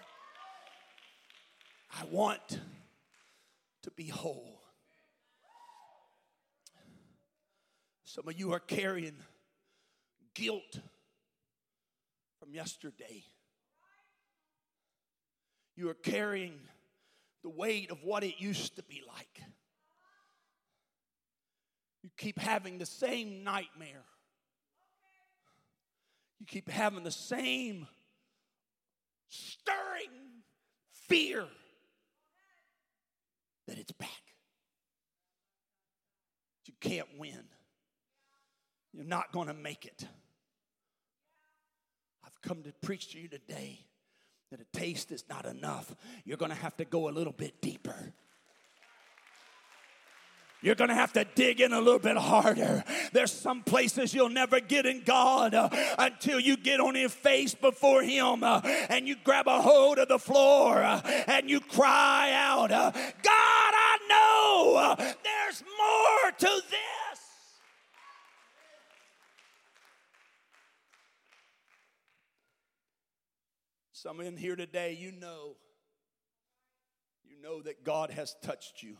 I 1.91 2.06
want 2.12 2.60
to 3.84 3.91
be 3.91 4.08
whole. 4.08 4.62
Some 8.04 8.28
of 8.28 8.39
you 8.39 8.54
are 8.54 8.60
carrying 8.60 9.15
guilt 10.34 10.80
from 12.39 12.54
yesterday. 12.54 13.23
You 15.75 15.89
are 15.89 15.93
carrying 15.95 16.60
the 17.43 17.49
weight 17.49 17.91
of 17.91 18.04
what 18.04 18.23
it 18.23 18.36
used 18.39 18.75
to 18.75 18.84
be 18.84 19.02
like. 19.08 19.41
You 22.04 22.10
keep 22.17 22.39
having 22.39 22.78
the 22.78 22.86
same 22.86 23.43
nightmare. 23.43 24.06
You 26.39 26.45
keep 26.45 26.69
having 26.69 27.04
the 27.04 27.12
same 27.12 27.88
stirring 29.28 30.10
fear 31.08 31.45
that 33.67 33.78
it's 33.78 33.91
back. 33.91 34.10
You 36.65 36.73
can't 36.80 37.08
win. 37.17 37.43
You're 38.93 39.06
not 39.06 39.32
going 39.32 39.47
to 39.47 39.54
make 39.54 39.86
it. 39.86 40.06
I've 42.25 42.41
come 42.41 42.63
to 42.63 42.73
preach 42.82 43.12
to 43.12 43.19
you 43.19 43.28
today 43.28 43.86
that 44.52 44.60
a 44.60 44.78
taste 44.78 45.12
is 45.12 45.24
not 45.30 45.46
enough. 45.46 45.94
You're 46.26 46.38
going 46.38 46.52
to 46.52 46.58
have 46.58 46.76
to 46.78 46.86
go 46.86 47.08
a 47.08 47.12
little 47.12 47.34
bit 47.34 47.62
deeper. 47.62 48.14
You're 50.62 50.76
going 50.76 50.90
to 50.90 50.96
have 50.96 51.14
to 51.14 51.26
dig 51.36 51.62
in 51.62 51.72
a 51.72 51.80
little 51.80 52.00
bit 52.00 52.18
harder. 52.18 52.84
There's 53.14 53.32
some 53.32 53.64
places 53.64 54.14
you'll 54.14 54.30
never 54.30 54.60
get 54.60 54.86
in 54.86 55.04
God 55.06 55.54
uh, 55.54 55.70
until 55.98 56.40
you 56.40 56.58
get 56.58 56.82
on 56.82 56.96
your 56.96 57.10
face 57.10 57.54
before 57.54 58.02
Him 58.02 58.44
uh, 58.44 58.62
and 58.90 59.08
you 59.08 59.16
grab 59.24 59.48
a 59.48 59.62
hold 59.62 60.00
of 60.00 60.10
the 60.10 60.20
floor 60.20 60.84
uh, 60.84 61.00
and 61.28 61.50
you 61.50 61.62
cry 61.62 62.34
out, 62.34 62.72
uh, 62.72 62.92
God, 62.92 63.24
I 63.24 63.98
know 64.10 64.76
uh, 64.76 64.96
there's 64.96 65.64
more 65.78 66.32
to 66.40 66.62
this. 66.70 66.99
Some 74.02 74.22
in 74.22 74.38
here 74.38 74.56
today, 74.56 74.98
you 74.98 75.12
know, 75.12 75.58
you 77.26 77.36
know 77.42 77.62
that 77.62 77.84
God 77.84 78.12
has 78.12 78.34
touched 78.42 78.82
you. 78.82 78.96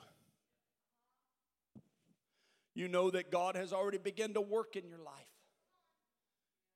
You 2.76 2.90
know 2.90 3.10
that 3.10 3.32
God 3.32 3.56
has 3.56 3.72
already 3.72 3.98
begun 3.98 4.34
to 4.34 4.42
work 4.42 4.76
in 4.76 4.90
your 4.90 5.00
life. 5.00 5.14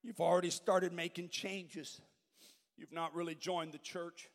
You've 0.04 0.22
already 0.22 0.52
started 0.52 0.94
making 0.94 1.30
changes. 1.30 2.00
You've 2.78 2.94
not 2.94 3.14
really 3.14 3.36
joined 3.36 3.74
the 3.74 3.78
church, 3.78 4.30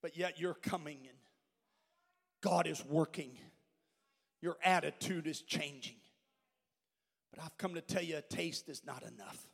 but 0.00 0.16
yet 0.16 0.40
you're 0.40 0.54
coming 0.54 1.00
and 1.00 1.18
God 2.40 2.66
is 2.66 2.82
working. 2.86 3.36
Your 4.40 4.56
attitude 4.64 5.26
is 5.26 5.42
changing. 5.42 5.96
But 7.34 7.44
I've 7.44 7.58
come 7.58 7.74
to 7.74 7.82
tell 7.82 8.02
you 8.02 8.16
a 8.16 8.22
taste 8.22 8.70
is 8.70 8.82
not 8.82 9.02
enough. 9.02 9.46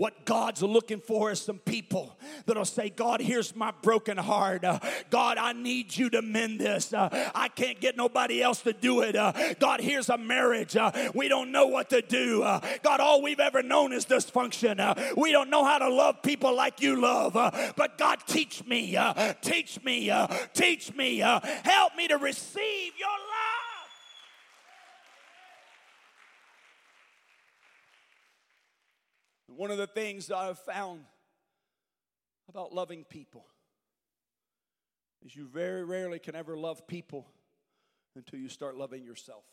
What 0.00 0.24
God's 0.24 0.62
looking 0.62 0.98
for 0.98 1.30
is 1.30 1.42
some 1.42 1.58
people 1.58 2.16
that'll 2.46 2.64
say, 2.64 2.88
God, 2.88 3.20
here's 3.20 3.54
my 3.54 3.70
broken 3.82 4.16
heart. 4.16 4.64
Uh, 4.64 4.78
God, 5.10 5.36
I 5.36 5.52
need 5.52 5.94
you 5.94 6.08
to 6.08 6.22
mend 6.22 6.58
this. 6.58 6.94
Uh, 6.94 7.30
I 7.34 7.48
can't 7.48 7.78
get 7.80 7.98
nobody 7.98 8.42
else 8.42 8.62
to 8.62 8.72
do 8.72 9.02
it. 9.02 9.14
Uh, 9.14 9.34
God, 9.58 9.82
here's 9.82 10.08
a 10.08 10.16
marriage. 10.16 10.74
Uh, 10.74 10.90
we 11.14 11.28
don't 11.28 11.52
know 11.52 11.66
what 11.66 11.90
to 11.90 12.00
do. 12.00 12.42
Uh, 12.42 12.60
God, 12.82 13.00
all 13.00 13.20
we've 13.20 13.40
ever 13.40 13.62
known 13.62 13.92
is 13.92 14.06
dysfunction. 14.06 14.80
Uh, 14.80 14.94
we 15.18 15.32
don't 15.32 15.50
know 15.50 15.64
how 15.64 15.76
to 15.76 15.90
love 15.90 16.22
people 16.22 16.56
like 16.56 16.80
you 16.80 16.98
love. 16.98 17.34
but 17.34 17.98
God, 17.98 18.20
teach 18.26 18.64
me, 18.64 18.96
teach 19.42 19.84
me, 19.84 20.10
teach 20.54 20.94
me, 20.94 21.18
help 21.18 21.94
me 21.94 22.08
to 22.08 22.16
receive 22.16 22.92
your 22.98 23.10
love. 23.10 23.49
One 29.60 29.70
of 29.70 29.76
the 29.76 29.86
things 29.86 30.28
that 30.28 30.38
I've 30.38 30.58
found 30.58 31.00
about 32.48 32.72
loving 32.72 33.04
people 33.04 33.44
is 35.22 35.36
you 35.36 35.46
very 35.46 35.84
rarely 35.84 36.18
can 36.18 36.34
ever 36.34 36.56
love 36.56 36.86
people 36.86 37.26
until 38.16 38.38
you 38.38 38.48
start 38.48 38.78
loving 38.78 39.04
yourself. 39.04 39.44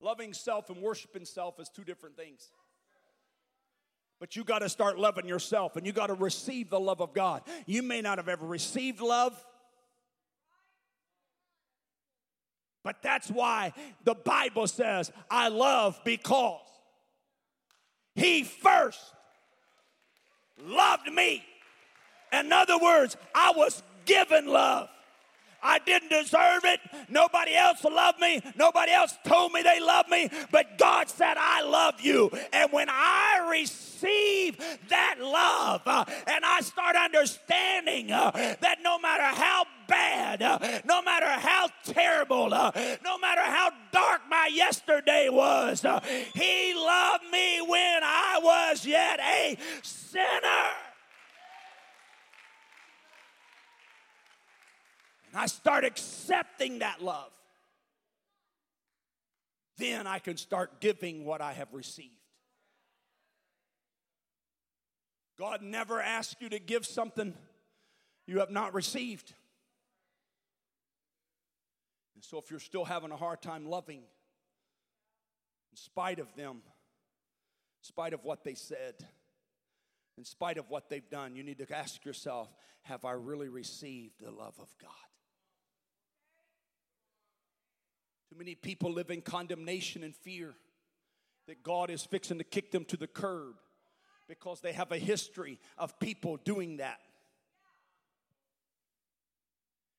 Loving 0.00 0.32
self 0.32 0.70
and 0.70 0.80
worshiping 0.80 1.26
self 1.26 1.60
is 1.60 1.68
two 1.68 1.84
different 1.84 2.16
things. 2.16 2.48
But 4.18 4.34
you 4.34 4.42
got 4.42 4.60
to 4.60 4.70
start 4.70 4.98
loving 4.98 5.28
yourself 5.28 5.76
and 5.76 5.84
you 5.84 5.92
got 5.92 6.06
to 6.06 6.14
receive 6.14 6.70
the 6.70 6.80
love 6.80 7.02
of 7.02 7.12
God. 7.12 7.42
You 7.66 7.82
may 7.82 8.00
not 8.00 8.16
have 8.16 8.30
ever 8.30 8.46
received 8.46 9.02
love, 9.02 9.38
But 12.84 13.02
that's 13.02 13.28
why 13.28 13.72
the 14.04 14.14
Bible 14.14 14.68
says, 14.68 15.10
I 15.30 15.48
love 15.48 15.98
because 16.04 16.60
He 18.14 18.44
first 18.44 19.00
loved 20.62 21.10
me. 21.10 21.42
In 22.32 22.52
other 22.52 22.78
words, 22.78 23.16
I 23.34 23.52
was 23.56 23.82
given 24.04 24.46
love. 24.46 24.88
I 25.64 25.78
didn't 25.78 26.10
deserve 26.10 26.64
it. 26.64 26.78
Nobody 27.08 27.54
else 27.54 27.82
loved 27.84 28.20
me. 28.20 28.42
Nobody 28.54 28.92
else 28.92 29.16
told 29.26 29.52
me 29.52 29.62
they 29.62 29.80
loved 29.80 30.10
me. 30.10 30.28
But 30.52 30.76
God 30.76 31.08
said, 31.08 31.36
I 31.38 31.62
love 31.62 32.02
you. 32.02 32.30
And 32.52 32.70
when 32.70 32.88
I 32.90 33.48
receive 33.50 34.58
that 34.90 35.16
love 35.20 35.80
uh, 35.86 36.04
and 36.26 36.44
I 36.44 36.60
start 36.60 36.96
understanding 36.96 38.12
uh, 38.12 38.30
that 38.60 38.78
no 38.82 38.98
matter 38.98 39.22
how 39.22 39.64
bad, 39.88 40.42
uh, 40.42 40.58
no 40.84 41.00
matter 41.00 41.30
how 41.30 41.68
terrible, 42.14 42.52
uh, 42.54 42.70
no 43.04 43.18
matter 43.18 43.42
how 43.42 43.70
dark 43.92 44.22
my 44.30 44.48
yesterday 44.52 45.28
was, 45.30 45.84
uh, 45.84 46.00
He 46.34 46.74
loved 46.74 47.24
me 47.30 47.60
when 47.60 48.00
I 48.02 48.40
was 48.42 48.86
yet 48.86 49.20
a 49.20 49.56
sinner. 49.82 50.30
and 55.32 55.40
I 55.42 55.46
start 55.46 55.84
accepting 55.84 56.78
that 56.78 57.02
love, 57.02 57.32
then 59.78 60.06
I 60.06 60.20
can 60.20 60.36
start 60.36 60.80
giving 60.80 61.24
what 61.24 61.40
I 61.40 61.52
have 61.52 61.72
received. 61.72 62.10
God 65.36 65.60
never 65.60 66.00
asks 66.00 66.36
you 66.38 66.48
to 66.50 66.60
give 66.60 66.86
something 66.86 67.34
you 68.28 68.38
have 68.38 68.52
not 68.52 68.72
received. 68.72 69.34
And 72.24 72.30
so, 72.30 72.38
if 72.38 72.50
you're 72.50 72.58
still 72.58 72.86
having 72.86 73.10
a 73.10 73.16
hard 73.16 73.42
time 73.42 73.66
loving, 73.66 73.98
in 73.98 75.76
spite 75.76 76.18
of 76.18 76.34
them, 76.36 76.62
in 76.64 77.82
spite 77.82 78.14
of 78.14 78.24
what 78.24 78.44
they 78.44 78.54
said, 78.54 78.94
in 80.16 80.24
spite 80.24 80.56
of 80.56 80.70
what 80.70 80.88
they've 80.88 81.08
done, 81.10 81.36
you 81.36 81.42
need 81.42 81.58
to 81.58 81.76
ask 81.76 82.02
yourself 82.02 82.48
Have 82.84 83.04
I 83.04 83.12
really 83.12 83.50
received 83.50 84.14
the 84.20 84.30
love 84.30 84.54
of 84.58 84.68
God? 84.80 84.90
Too 88.30 88.38
many 88.38 88.54
people 88.54 88.90
live 88.90 89.10
in 89.10 89.20
condemnation 89.20 90.02
and 90.02 90.16
fear 90.16 90.54
that 91.46 91.62
God 91.62 91.90
is 91.90 92.04
fixing 92.04 92.38
to 92.38 92.44
kick 92.44 92.72
them 92.72 92.86
to 92.86 92.96
the 92.96 93.06
curb 93.06 93.56
because 94.28 94.62
they 94.62 94.72
have 94.72 94.92
a 94.92 94.98
history 94.98 95.58
of 95.76 95.98
people 95.98 96.38
doing 96.38 96.78
that. 96.78 97.00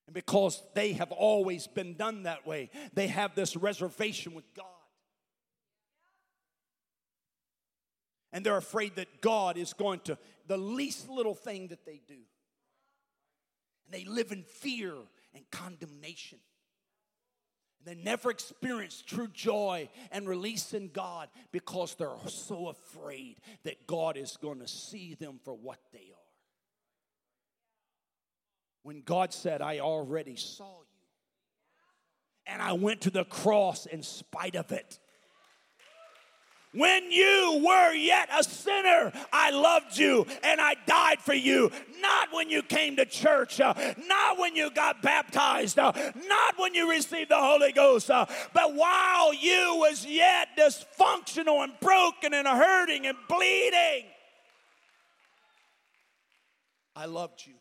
And 0.06 0.14
because 0.14 0.62
they 0.74 0.92
have 0.92 1.10
always 1.12 1.66
been 1.66 1.94
done 1.94 2.24
that 2.24 2.46
way, 2.46 2.70
they 2.94 3.08
have 3.08 3.34
this 3.34 3.56
reservation 3.56 4.34
with 4.34 4.44
God. 4.54 4.66
And 8.32 8.44
they're 8.44 8.56
afraid 8.56 8.96
that 8.96 9.20
God 9.20 9.56
is 9.56 9.72
going 9.72 10.00
to, 10.00 10.18
the 10.46 10.58
least 10.58 11.08
little 11.08 11.34
thing 11.34 11.68
that 11.68 11.84
they 11.84 12.00
do, 12.06 12.18
And 13.84 13.92
they 13.92 14.04
live 14.04 14.30
in 14.30 14.42
fear 14.42 14.94
and 15.34 15.50
condemnation. 15.50 16.38
And 17.78 17.98
they 17.98 18.02
never 18.02 18.30
experience 18.30 19.02
true 19.04 19.28
joy 19.28 19.88
and 20.12 20.28
release 20.28 20.74
in 20.74 20.88
God 20.88 21.28
because 21.50 21.94
they're 21.94 22.10
so 22.28 22.68
afraid 22.68 23.38
that 23.64 23.86
God 23.86 24.16
is 24.16 24.36
going 24.36 24.60
to 24.60 24.68
see 24.68 25.14
them 25.14 25.40
for 25.44 25.54
what 25.54 25.78
they 25.92 25.98
are. 25.98 26.35
When 28.86 29.02
God 29.04 29.32
said, 29.32 29.62
I 29.62 29.80
already 29.80 30.36
saw 30.36 30.62
you, 30.62 31.08
and 32.46 32.62
I 32.62 32.74
went 32.74 33.00
to 33.00 33.10
the 33.10 33.24
cross 33.24 33.84
in 33.84 34.04
spite 34.04 34.54
of 34.54 34.70
it. 34.70 35.00
When 36.72 37.10
you 37.10 37.64
were 37.66 37.92
yet 37.94 38.28
a 38.32 38.44
sinner, 38.44 39.12
I 39.32 39.50
loved 39.50 39.98
you 39.98 40.24
and 40.44 40.60
I 40.60 40.76
died 40.86 41.18
for 41.18 41.34
you. 41.34 41.72
Not 42.00 42.28
when 42.32 42.48
you 42.48 42.62
came 42.62 42.94
to 42.94 43.06
church, 43.06 43.60
uh, 43.60 43.74
not 44.06 44.38
when 44.38 44.54
you 44.54 44.70
got 44.70 45.02
baptized, 45.02 45.80
uh, 45.80 45.90
not 46.28 46.56
when 46.56 46.72
you 46.76 46.88
received 46.88 47.32
the 47.32 47.40
Holy 47.40 47.72
Ghost, 47.72 48.08
uh, 48.08 48.26
but 48.54 48.76
while 48.76 49.34
you 49.34 49.78
was 49.80 50.06
yet 50.06 50.50
dysfunctional 50.56 51.64
and 51.64 51.72
broken 51.80 52.32
and 52.32 52.46
hurting 52.46 53.04
and 53.04 53.18
bleeding. 53.28 54.04
I 56.94 57.06
loved 57.06 57.44
you. 57.44 57.54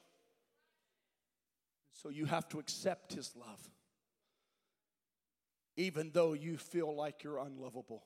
So 2.05 2.11
you 2.11 2.25
have 2.25 2.47
to 2.49 2.59
accept 2.59 3.13
his 3.13 3.35
love, 3.35 3.67
even 5.75 6.11
though 6.13 6.33
you 6.33 6.55
feel 6.55 6.95
like 6.95 7.23
you're 7.23 7.39
unlovable. 7.39 8.03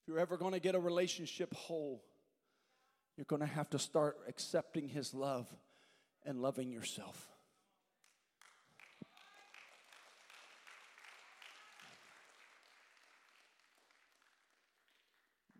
If 0.00 0.06
you're 0.06 0.20
ever 0.20 0.36
going 0.36 0.52
to 0.52 0.60
get 0.60 0.76
a 0.76 0.78
relationship 0.78 1.52
whole, 1.56 2.04
you're 3.16 3.24
going 3.24 3.40
to 3.40 3.48
have 3.48 3.68
to 3.70 3.80
start 3.80 4.16
accepting 4.28 4.86
His 4.86 5.12
love 5.12 5.52
and 6.24 6.40
loving 6.40 6.70
yourself. 6.70 7.28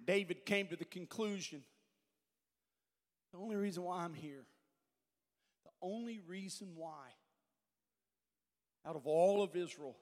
David 0.07 0.47
came 0.47 0.69
to 0.69 0.77
the 0.77 0.85
conclusion 0.85 1.65
the 3.33 3.39
only 3.39 3.57
reason 3.57 3.83
why 3.83 4.05
I'm 4.05 4.15
here, 4.15 4.45
only 5.83 6.21
reason 6.27 6.69
why, 6.77 7.09
out 8.87 8.97
of 8.97 9.07
all 9.07 9.43
of 9.43 9.57
Israel, 9.57 9.97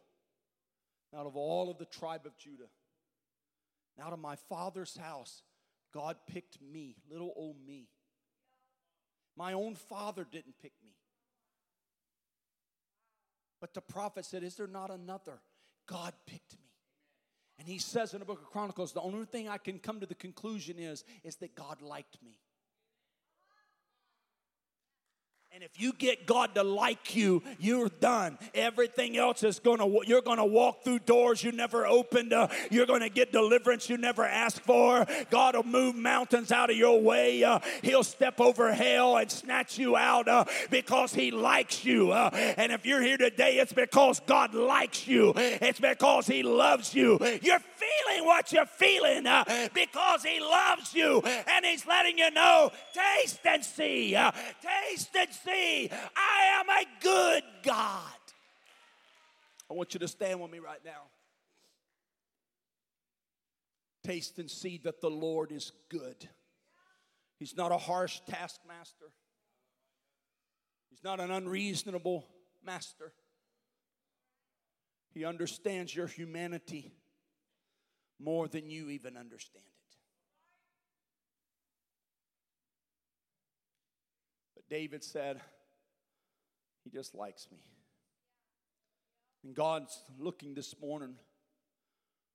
out 1.17 1.27
of 1.27 1.37
all 1.37 1.71
of 1.71 1.79
the 1.79 1.85
tribe 1.87 2.27
of 2.27 2.37
Judah, 2.39 2.69
out 4.01 4.13
of 4.13 4.19
my 4.19 4.37
father's 4.49 4.97
house, 4.97 5.43
God 5.93 6.17
picked 6.27 6.61
me, 6.61 6.97
little 7.11 7.33
old 7.37 7.57
me. 7.67 7.89
My 9.37 9.53
own 9.53 9.75
father 9.75 10.27
didn't 10.31 10.59
pick 10.61 10.73
me. 10.85 10.93
But 13.61 13.75
the 13.75 13.81
prophet 13.81 14.25
said, 14.25 14.43
Is 14.43 14.57
there 14.57 14.67
not 14.67 14.91
another? 14.91 15.41
God 15.87 16.15
picked 16.27 16.53
me. 16.55 16.71
And 17.59 17.69
he 17.69 17.79
says 17.79 18.15
in 18.15 18.21
the 18.21 18.25
book 18.25 18.41
of 18.41 18.51
Chronicles, 18.51 18.93
the 18.93 19.03
only 19.03 19.27
thing 19.27 19.49
I 19.49 19.59
can 19.59 19.79
come 19.79 20.01
to 20.01 20.07
the 20.07 20.15
conclusion 20.15 20.79
is, 20.79 21.05
is 21.25 21.37
that 21.37 21.55
God 21.55 21.83
liked 21.83 22.17
me. 22.23 22.39
And 25.53 25.65
if 25.65 25.81
you 25.81 25.93
get 25.93 26.27
God 26.27 26.55
to 26.55 26.63
like 26.63 27.17
you, 27.17 27.43
you're 27.59 27.89
done. 27.89 28.39
Everything 28.55 29.17
else 29.17 29.43
is 29.43 29.59
gonna, 29.59 29.85
you're 30.07 30.23
gonna 30.23 30.47
walk 30.47 30.85
through 30.85 31.01
doors 31.01 31.43
you 31.43 31.51
never 31.51 31.89
opened. 31.89 32.33
Uh, 32.33 32.47
you're 32.71 32.87
gonna 32.87 33.09
get 33.09 33.33
deliverance 33.33 33.91
you 33.91 33.97
never 33.97 34.25
asked 34.25 34.61
for. 34.61 35.05
God 35.29 35.57
will 35.57 35.65
move 35.65 35.97
mountains 35.97 36.53
out 36.53 36.71
of 36.71 36.77
your 36.77 37.01
way. 37.01 37.43
Uh, 37.43 37.59
he'll 37.83 38.05
step 38.05 38.41
over 38.41 38.73
hell 38.73 39.17
and 39.17 39.29
snatch 39.29 39.77
you 39.77 39.97
out 39.97 40.29
uh, 40.29 40.45
because 40.71 41.13
He 41.13 41.33
likes 41.33 41.85
you. 41.85 42.13
Uh, 42.13 42.31
and 42.57 42.71
if 42.71 42.87
you're 42.87 43.03
here 43.03 43.19
today, 43.19 43.59
it's 43.59 43.73
because 43.73 44.21
God 44.21 44.55
likes 44.55 45.09
you, 45.09 45.33
it's 45.37 45.81
because 45.81 46.29
He 46.29 46.45
loves 46.45 46.95
you. 46.95 47.19
You're 47.43 47.59
feeling 47.81 48.27
what 48.27 48.53
you're 48.53 48.67
feeling 48.67 49.27
uh, 49.27 49.69
because 49.75 50.23
He 50.23 50.41
loves 50.41 50.95
you 50.95 51.21
and 51.21 51.65
He's 51.65 51.87
letting 51.87 52.19
you 52.19 52.31
know 52.31 52.71
taste 52.93 53.41
and 53.45 53.65
see, 53.65 54.15
uh, 54.15 54.31
taste 54.63 55.11
and 55.19 55.33
see 55.33 55.91
I 56.17 56.61
am 56.61 56.69
a 56.69 56.85
good 57.03 57.43
God. 57.63 58.05
I 59.71 59.75
want 59.75 59.95
you 59.95 60.01
to 60.01 60.09
stand 60.09 60.41
with 60.41 60.51
me 60.51 60.59
right 60.59 60.81
now. 60.85 61.03
Taste 64.05 64.39
and 64.39 64.51
see 64.51 64.81
that 64.85 65.01
the 65.01 65.11
Lord 65.11 65.53
is 65.53 65.73
good. 65.89 66.29
He's 67.39 67.57
not 67.57 67.71
a 67.71 67.79
harsh 67.79 68.21
taskmaster. 68.29 69.13
He's 70.91 71.05
not 71.05 71.21
an 71.21 71.31
unreasonable 71.31 72.27
master. 72.65 73.13
He 75.13 75.25
understands 75.25 75.95
your 75.95 76.07
humanity 76.07 76.93
more 78.21 78.49
than 78.49 78.69
you 78.69 78.91
even 78.91 79.17
understand 79.17 79.65
it. 79.67 79.97
But 84.55 84.69
David 84.69 85.03
said, 85.03 85.41
He 86.85 86.91
just 86.91 87.15
likes 87.15 87.49
me. 87.51 87.59
And 89.43 89.55
God's 89.55 90.03
looking 90.19 90.55
this 90.55 90.75
morning 90.81 91.15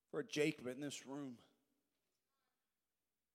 for 0.10 0.22
a 0.22 0.26
Jacob 0.26 0.68
in 0.68 0.80
this 0.80 1.06
room 1.06 1.36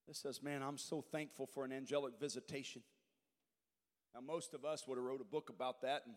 that 0.09 0.17
says, 0.17 0.43
Man, 0.43 0.63
I'm 0.63 0.79
so 0.79 1.01
thankful 1.01 1.47
for 1.47 1.65
an 1.65 1.73
angelic 1.73 2.15
visitation. 2.19 2.83
Now, 4.13 4.21
most 4.21 4.55
of 4.55 4.65
us 4.65 4.89
would 4.89 4.99
have 4.99 5.05
wrote 5.05 5.21
a 5.21 5.25
book 5.25 5.51
about 5.51 5.83
that 5.83 6.03
and 6.05 6.17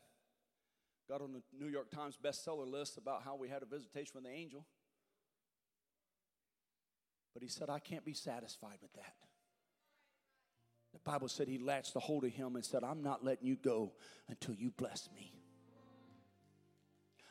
got 1.07 1.21
on 1.21 1.31
the 1.31 1.41
New 1.55 1.71
York 1.71 1.91
Times 1.91 2.17
bestseller 2.17 2.65
list 2.65 2.97
about 2.97 3.21
how 3.23 3.35
we 3.35 3.49
had 3.49 3.61
a 3.61 3.67
visitation 3.67 4.13
with 4.15 4.23
the 4.23 4.31
angel. 4.31 4.65
But 7.43 7.49
he 7.49 7.59
said, 7.59 7.69
I 7.69 7.79
can't 7.79 8.05
be 8.05 8.13
satisfied 8.13 8.77
with 8.81 8.93
that. 8.93 9.15
The 10.93 10.99
Bible 10.99 11.27
said 11.27 11.49
he 11.49 11.57
latched 11.57 11.93
a 11.93 11.99
hold 11.99 12.23
of 12.23 12.31
him 12.31 12.55
and 12.55 12.63
said, 12.63 12.85
I'm 12.85 13.03
not 13.03 13.25
letting 13.25 13.45
you 13.45 13.57
go 13.57 13.91
until 14.29 14.55
you 14.55 14.71
bless 14.71 15.09
me. 15.13 15.33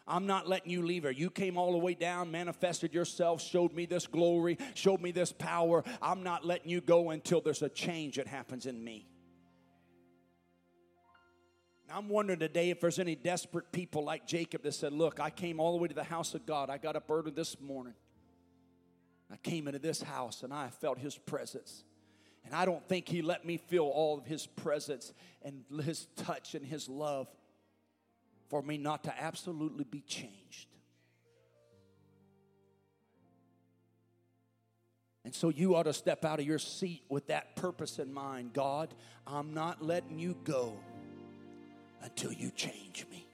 I'm 0.06 0.26
not 0.26 0.46
letting 0.46 0.70
you 0.70 0.82
leave 0.82 1.04
her. 1.04 1.10
You 1.10 1.30
came 1.30 1.56
all 1.56 1.72
the 1.72 1.78
way 1.78 1.94
down, 1.94 2.30
manifested 2.30 2.92
yourself, 2.92 3.40
showed 3.40 3.72
me 3.72 3.86
this 3.86 4.06
glory, 4.06 4.58
showed 4.74 5.00
me 5.00 5.12
this 5.12 5.32
power. 5.32 5.82
I'm 6.02 6.22
not 6.22 6.44
letting 6.44 6.68
you 6.68 6.82
go 6.82 7.08
until 7.08 7.40
there's 7.40 7.62
a 7.62 7.70
change 7.70 8.16
that 8.16 8.26
happens 8.26 8.66
in 8.66 8.84
me. 8.84 9.08
I'm 11.90 12.10
wondering 12.10 12.38
today 12.40 12.68
if 12.68 12.82
there's 12.82 12.98
any 12.98 13.14
desperate 13.14 13.72
people 13.72 14.04
like 14.04 14.26
Jacob 14.26 14.62
that 14.64 14.74
said, 14.74 14.92
Look, 14.92 15.20
I 15.20 15.30
came 15.30 15.58
all 15.58 15.72
the 15.72 15.78
way 15.78 15.88
to 15.88 15.94
the 15.94 16.04
house 16.04 16.34
of 16.34 16.44
God. 16.44 16.68
I 16.68 16.76
got 16.76 16.96
up 16.96 17.10
early 17.10 17.30
this 17.30 17.58
morning. 17.62 17.94
I 19.32 19.36
came 19.36 19.66
into 19.66 19.78
this 19.78 20.02
house 20.02 20.42
and 20.42 20.52
I 20.52 20.68
felt 20.68 20.98
his 20.98 21.16
presence. 21.16 21.84
And 22.44 22.54
I 22.54 22.64
don't 22.64 22.86
think 22.88 23.08
he 23.08 23.22
let 23.22 23.44
me 23.44 23.56
feel 23.56 23.84
all 23.84 24.18
of 24.18 24.26
his 24.26 24.46
presence 24.46 25.12
and 25.42 25.64
his 25.84 26.06
touch 26.16 26.54
and 26.54 26.66
his 26.66 26.88
love 26.88 27.28
for 28.48 28.62
me 28.62 28.76
not 28.76 29.04
to 29.04 29.22
absolutely 29.22 29.84
be 29.84 30.00
changed. 30.00 30.68
And 35.24 35.34
so 35.34 35.50
you 35.50 35.76
ought 35.76 35.84
to 35.84 35.92
step 35.92 36.24
out 36.24 36.40
of 36.40 36.46
your 36.46 36.58
seat 36.58 37.04
with 37.08 37.28
that 37.28 37.56
purpose 37.56 37.98
in 37.98 38.12
mind. 38.12 38.52
God, 38.52 38.92
I'm 39.26 39.54
not 39.54 39.80
letting 39.80 40.18
you 40.18 40.36
go 40.44 40.74
until 42.02 42.32
you 42.32 42.50
change 42.50 43.06
me. 43.10 43.26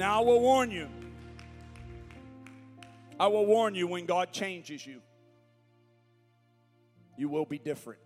Now, 0.00 0.22
I 0.22 0.24
will 0.24 0.40
warn 0.40 0.70
you. 0.70 0.88
I 3.20 3.26
will 3.26 3.44
warn 3.44 3.74
you 3.74 3.86
when 3.86 4.06
God 4.06 4.32
changes 4.32 4.86
you, 4.86 5.02
you 7.18 7.28
will 7.28 7.44
be 7.44 7.58
different. 7.58 8.00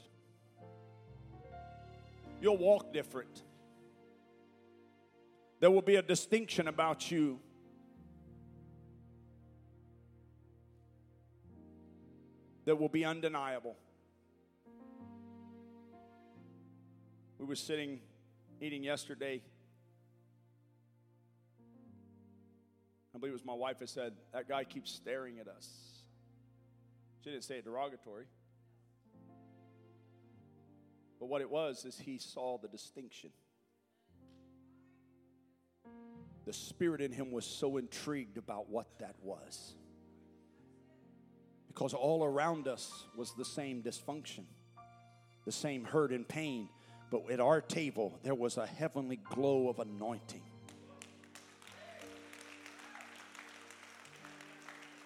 You'll 2.40 2.56
walk 2.56 2.92
different. 2.92 3.44
There 5.60 5.70
will 5.70 5.82
be 5.82 5.94
a 5.94 6.02
distinction 6.02 6.66
about 6.66 7.12
you. 7.12 7.38
That 12.64 12.74
will 12.74 12.88
be 12.88 13.04
undeniable. 13.04 13.76
We 17.38 17.44
were 17.44 17.54
sitting 17.54 18.00
eating 18.60 18.82
yesterday 18.82 19.42
I 23.14 23.18
believe 23.18 23.30
it 23.30 23.34
was 23.34 23.44
my 23.44 23.54
wife 23.54 23.78
that 23.78 23.88
said, 23.88 24.14
That 24.32 24.48
guy 24.48 24.64
keeps 24.64 24.90
staring 24.90 25.38
at 25.38 25.46
us. 25.46 25.68
She 27.22 27.30
didn't 27.30 27.44
say 27.44 27.58
it 27.58 27.64
derogatory. 27.64 28.26
But 31.20 31.26
what 31.26 31.40
it 31.40 31.48
was 31.48 31.84
is 31.84 31.98
he 31.98 32.18
saw 32.18 32.58
the 32.58 32.68
distinction. 32.68 33.30
The 36.44 36.52
spirit 36.52 37.00
in 37.00 37.12
him 37.12 37.30
was 37.30 37.46
so 37.46 37.78
intrigued 37.78 38.36
about 38.36 38.68
what 38.68 38.86
that 38.98 39.14
was. 39.22 39.74
Because 41.68 41.94
all 41.94 42.22
around 42.22 42.68
us 42.68 43.06
was 43.16 43.32
the 43.34 43.44
same 43.44 43.82
dysfunction, 43.82 44.44
the 45.46 45.52
same 45.52 45.84
hurt 45.84 46.12
and 46.12 46.28
pain. 46.28 46.68
But 47.10 47.30
at 47.30 47.40
our 47.40 47.60
table, 47.60 48.18
there 48.22 48.34
was 48.34 48.58
a 48.58 48.66
heavenly 48.66 49.16
glow 49.16 49.68
of 49.68 49.78
anointing. 49.78 50.42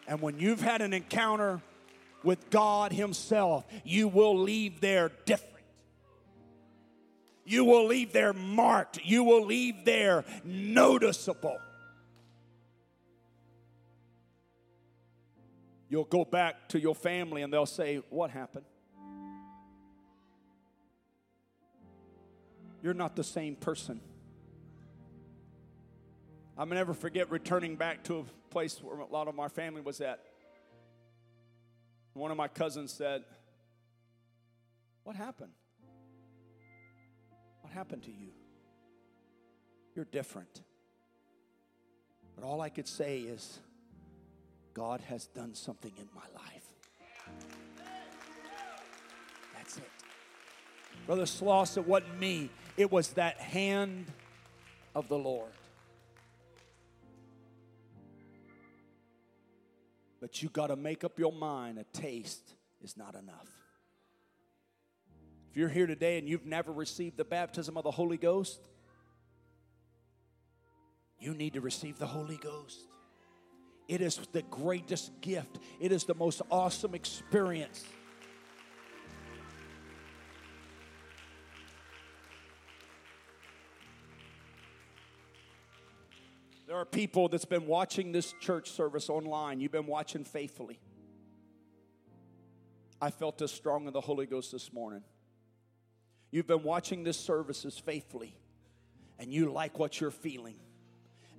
And 0.09 0.23
when 0.23 0.41
you've 0.41 0.63
had 0.63 0.81
an 0.81 0.95
encounter 0.95 1.61
with 2.25 2.49
God 2.49 2.93
Himself, 2.93 3.67
you 3.85 4.09
will 4.09 4.37
leave 4.37 4.81
there 4.81 5.13
different. 5.27 5.55
You 7.45 7.65
will 7.65 7.87
leave 7.87 8.13
there 8.13 8.33
marked. 8.33 9.05
You 9.05 9.23
will 9.23 9.45
leave 9.45 9.85
there 9.85 10.25
noticeable. 10.45 11.59
You'll 15.91 16.05
go 16.05 16.25
back 16.25 16.69
to 16.71 16.81
your 16.81 16.95
family 16.95 17.43
and 17.43 17.53
they'll 17.53 17.67
say, 17.67 18.03
What 18.09 18.31
happened? 18.31 18.65
You're 22.83 22.95
not 22.95 23.15
the 23.15 23.25
same 23.25 23.57
person. 23.57 24.01
I'll 26.59 26.67
never 26.67 26.93
forget 26.93 27.31
returning 27.31 27.77
back 27.77 28.03
to 28.05 28.19
a 28.19 28.25
place 28.51 28.83
where 28.83 28.99
a 28.99 29.07
lot 29.07 29.29
of 29.29 29.37
my 29.37 29.47
family 29.47 29.81
was 29.81 30.01
at. 30.01 30.19
One 32.15 32.33
of 32.33 32.37
my 32.37 32.49
cousins 32.49 32.93
said, 32.93 33.23
What 35.05 35.15
happened? 35.15 35.53
What 37.61 37.73
happened 37.73 38.03
to 38.05 38.11
you? 38.11 38.31
You're 39.95 40.07
different. 40.07 40.63
But 42.35 42.45
all 42.45 42.61
I 42.61 42.71
could 42.71 42.89
say 42.89 43.21
is, 43.21 43.61
God 44.75 45.01
has 45.03 45.27
done 45.29 45.55
something 45.55 45.93
in 45.97 46.09
my 46.13 46.23
life. 46.35 46.65
That's 49.57 49.77
it. 49.77 49.91
Brother 51.07 51.23
Sloss, 51.23 51.77
it 51.77 51.87
wasn't 51.87 52.19
me, 52.19 52.51
it 52.77 52.91
was 52.91 53.11
that 53.11 53.39
hand 53.39 54.07
of 54.97 55.09
the 55.09 55.19
Lord. 55.19 55.53
But 60.29 60.43
you 60.43 60.51
got 60.51 60.67
to 60.67 60.77
make 60.77 61.05
up 61.05 61.19
your 61.19 61.33
mind 61.33 61.79
a 61.79 61.85
taste 61.85 62.53
is 62.83 62.99
not 62.99 63.15
enough. 63.15 63.49
If 65.49 65.57
you're 65.57 65.71
here 65.71 65.87
today 65.87 66.19
and 66.19 66.29
you've 66.29 66.45
never 66.45 66.71
received 66.71 67.17
the 67.17 67.25
baptism 67.25 67.79
of 67.79 67.83
the 67.83 67.91
Holy 67.91 68.19
Ghost, 68.19 68.61
you 71.19 71.33
need 71.33 71.55
to 71.55 71.63
receive 71.63 71.99
the 71.99 72.07
Holy 72.07 72.37
Ghost. 72.37 72.79
It 73.89 74.03
is 74.03 74.21
the 74.33 74.43
greatest 74.43 75.19
gift, 75.23 75.61
it 75.81 75.93
is 75.93 76.05
the 76.05 76.15
most 76.15 76.43
awesome 76.51 76.95
experience. 76.95 77.83
Are 86.79 86.85
people 86.85 87.29
that's 87.29 87.45
been 87.45 87.67
watching 87.67 88.13
this 88.13 88.35
church 88.41 88.71
service 88.71 89.11
online. 89.11 89.61
You've 89.61 89.73
been 89.73 89.87
watching 89.87 90.25
faithfully. 90.25 90.79
I 93.01 93.11
felt 93.11 93.43
as 93.43 93.51
strong 93.51 93.87
in 93.87 93.93
the 93.93 94.01
Holy 94.01 94.27
Ghost 94.27 94.53
this 94.53 94.73
morning. 94.73 95.03
You've 96.31 96.47
been 96.47 96.63
watching 96.63 97.05
this 97.05 97.19
services 97.19 97.79
faithfully, 97.79 98.37
and 99.19 99.33
you 99.33 99.51
like 99.51 99.79
what 99.79 100.01
you're 100.01 100.11
feeling, 100.11 100.57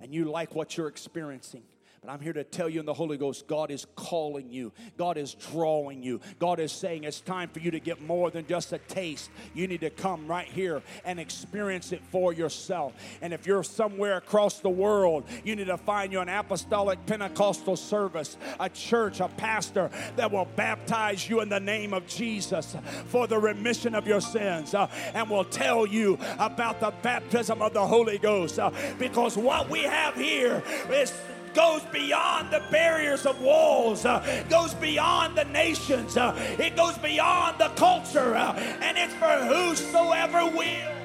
and 0.00 0.14
you 0.14 0.24
like 0.24 0.54
what 0.54 0.76
you're 0.76 0.88
experiencing. 0.88 1.62
But 2.02 2.12
I'm 2.12 2.20
here 2.20 2.32
to 2.32 2.44
tell 2.44 2.66
you 2.66 2.80
in 2.80 2.86
the 2.86 2.94
Holy 2.94 3.18
Ghost, 3.18 3.46
God 3.46 3.70
is 3.70 3.86
calling 3.94 4.50
you. 4.50 4.72
God 4.96 5.18
is 5.18 5.34
drawing 5.34 6.02
you. 6.02 6.20
God 6.38 6.58
is 6.58 6.72
saying 6.72 7.04
it's 7.04 7.20
time 7.20 7.50
for 7.50 7.58
you 7.58 7.70
to 7.72 7.80
get 7.80 8.00
more 8.00 8.30
than 8.30 8.46
just 8.46 8.72
a 8.72 8.78
taste. 8.78 9.28
You 9.52 9.68
need 9.68 9.82
to 9.82 9.90
come 9.90 10.26
right 10.26 10.46
here 10.46 10.80
and 11.04 11.20
experience 11.20 11.92
it 11.92 12.00
for 12.10 12.32
yourself. 12.32 12.94
And 13.20 13.34
if 13.34 13.46
you're 13.46 13.62
somewhere 13.62 14.16
across 14.16 14.60
the 14.60 14.70
world, 14.70 15.24
you 15.44 15.54
need 15.56 15.66
to 15.66 15.76
find 15.76 16.10
you 16.10 16.20
an 16.20 16.30
apostolic 16.30 17.04
Pentecostal 17.04 17.76
service, 17.76 18.38
a 18.58 18.70
church, 18.70 19.20
a 19.20 19.28
pastor 19.28 19.90
that 20.16 20.32
will 20.32 20.48
baptize 20.56 21.28
you 21.28 21.42
in 21.42 21.50
the 21.50 21.60
name 21.60 21.92
of 21.92 22.06
Jesus 22.06 22.76
for 23.08 23.26
the 23.26 23.38
remission 23.38 23.94
of 23.94 24.06
your 24.06 24.22
sins 24.22 24.72
uh, 24.72 24.88
and 25.12 25.28
will 25.28 25.44
tell 25.44 25.84
you 25.84 26.18
about 26.38 26.80
the 26.80 26.94
baptism 27.02 27.60
of 27.60 27.74
the 27.74 27.86
Holy 27.86 28.16
Ghost. 28.16 28.58
Uh, 28.58 28.70
because 28.98 29.36
what 29.36 29.68
we 29.68 29.82
have 29.82 30.14
here 30.14 30.62
is 30.90 31.12
goes 31.54 31.82
beyond 31.92 32.50
the 32.50 32.62
barriers 32.70 33.26
of 33.26 33.40
walls, 33.40 34.04
uh, 34.04 34.44
goes 34.48 34.74
beyond 34.74 35.36
the 35.36 35.44
nations, 35.44 36.16
uh, 36.16 36.34
it 36.58 36.76
goes 36.76 36.96
beyond 36.98 37.58
the 37.58 37.68
culture, 37.70 38.34
uh, 38.34 38.54
and 38.80 38.96
it's 38.98 39.14
for 39.14 39.26
whosoever 39.26 40.44
will. 40.46 40.96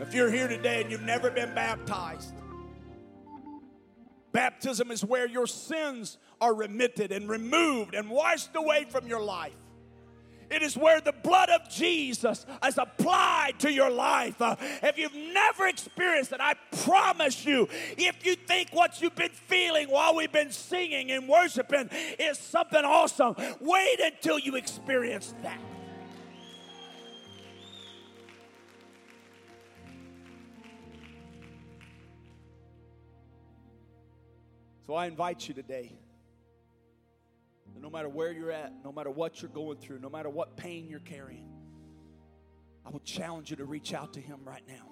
If 0.00 0.14
you're 0.14 0.30
here 0.30 0.48
today 0.48 0.82
and 0.82 0.90
you've 0.90 1.02
never 1.02 1.30
been 1.30 1.54
baptized, 1.54 2.34
baptism 4.32 4.90
is 4.90 5.04
where 5.04 5.26
your 5.26 5.46
sins 5.46 6.18
are 6.40 6.54
remitted 6.54 7.12
and 7.12 7.28
removed 7.28 7.94
and 7.94 8.10
washed 8.10 8.54
away 8.54 8.86
from 8.88 9.06
your 9.06 9.20
life. 9.20 9.54
It 10.50 10.62
is 10.62 10.76
where 10.76 11.00
the 11.00 11.12
blood 11.12 11.48
of 11.48 11.68
Jesus 11.68 12.46
is 12.64 12.78
applied 12.78 13.58
to 13.60 13.72
your 13.72 13.90
life. 13.90 14.40
Uh, 14.40 14.56
if 14.82 14.96
you've 14.96 15.14
never 15.14 15.66
experienced 15.66 16.32
it, 16.32 16.40
I 16.40 16.54
promise 16.84 17.44
you, 17.44 17.68
if 17.96 18.24
you 18.24 18.36
think 18.36 18.70
what 18.72 19.00
you've 19.00 19.16
been 19.16 19.30
feeling 19.30 19.88
while 19.88 20.14
we've 20.14 20.32
been 20.32 20.52
singing 20.52 21.10
and 21.10 21.28
worshiping 21.28 21.90
is 22.18 22.38
something 22.38 22.84
awesome, 22.84 23.34
wait 23.60 24.00
until 24.00 24.38
you 24.38 24.56
experience 24.56 25.34
that. 25.42 25.58
So 34.86 34.94
I 34.94 35.06
invite 35.06 35.48
you 35.48 35.54
today 35.54 35.92
no 37.80 37.90
matter 37.90 38.08
where 38.08 38.32
you're 38.32 38.50
at, 38.50 38.72
no 38.84 38.92
matter 38.92 39.10
what 39.10 39.40
you're 39.40 39.50
going 39.50 39.78
through, 39.78 40.00
no 40.00 40.10
matter 40.10 40.30
what 40.30 40.56
pain 40.56 40.88
you're 40.88 41.00
carrying, 41.00 41.48
I 42.84 42.90
will 42.90 43.00
challenge 43.00 43.50
you 43.50 43.56
to 43.56 43.64
reach 43.64 43.92
out 43.92 44.14
to 44.14 44.20
Him 44.20 44.40
right 44.44 44.62
now. 44.68 44.88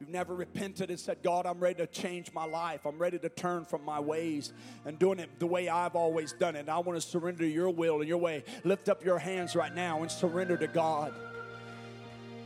You've 0.00 0.08
never 0.08 0.34
repented 0.34 0.90
and 0.90 0.98
said, 0.98 1.22
God, 1.22 1.46
I'm 1.46 1.60
ready 1.60 1.76
to 1.76 1.86
change 1.86 2.32
my 2.32 2.44
life. 2.44 2.86
I'm 2.86 2.98
ready 2.98 3.20
to 3.20 3.28
turn 3.28 3.64
from 3.64 3.84
my 3.84 4.00
ways 4.00 4.52
and 4.84 4.98
doing 4.98 5.20
it 5.20 5.38
the 5.38 5.46
way 5.46 5.68
I've 5.68 5.94
always 5.94 6.32
done 6.32 6.56
it. 6.56 6.68
I 6.68 6.78
want 6.80 7.00
to 7.00 7.06
surrender 7.06 7.46
your 7.46 7.70
will 7.70 8.00
and 8.00 8.08
your 8.08 8.18
way. 8.18 8.42
Lift 8.64 8.88
up 8.88 9.04
your 9.04 9.20
hands 9.20 9.54
right 9.54 9.72
now 9.72 10.02
and 10.02 10.10
surrender 10.10 10.56
to 10.56 10.66
God 10.66 11.14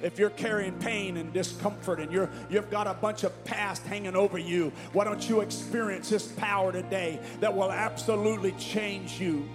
if 0.03 0.19
you're 0.19 0.31
carrying 0.31 0.75
pain 0.79 1.17
and 1.17 1.33
discomfort 1.33 2.01
and 2.01 2.13
you're 2.13 2.29
you've 2.51 2.71
got 2.71 2.87
a 2.87 2.95
bunch 2.95 3.25
of 3.25 3.45
past 3.45 3.83
hanging 3.85 4.15
over 4.15 4.39
you 4.39 4.71
why 4.93 5.05
don't 5.05 5.29
you 5.29 5.41
experience 5.41 6.09
his 6.09 6.25
power 6.25 6.73
today 6.73 7.21
that 7.41 7.55
will 7.55 7.73
absolutely 7.73 8.53
change 8.53 9.21
you? 9.21 9.49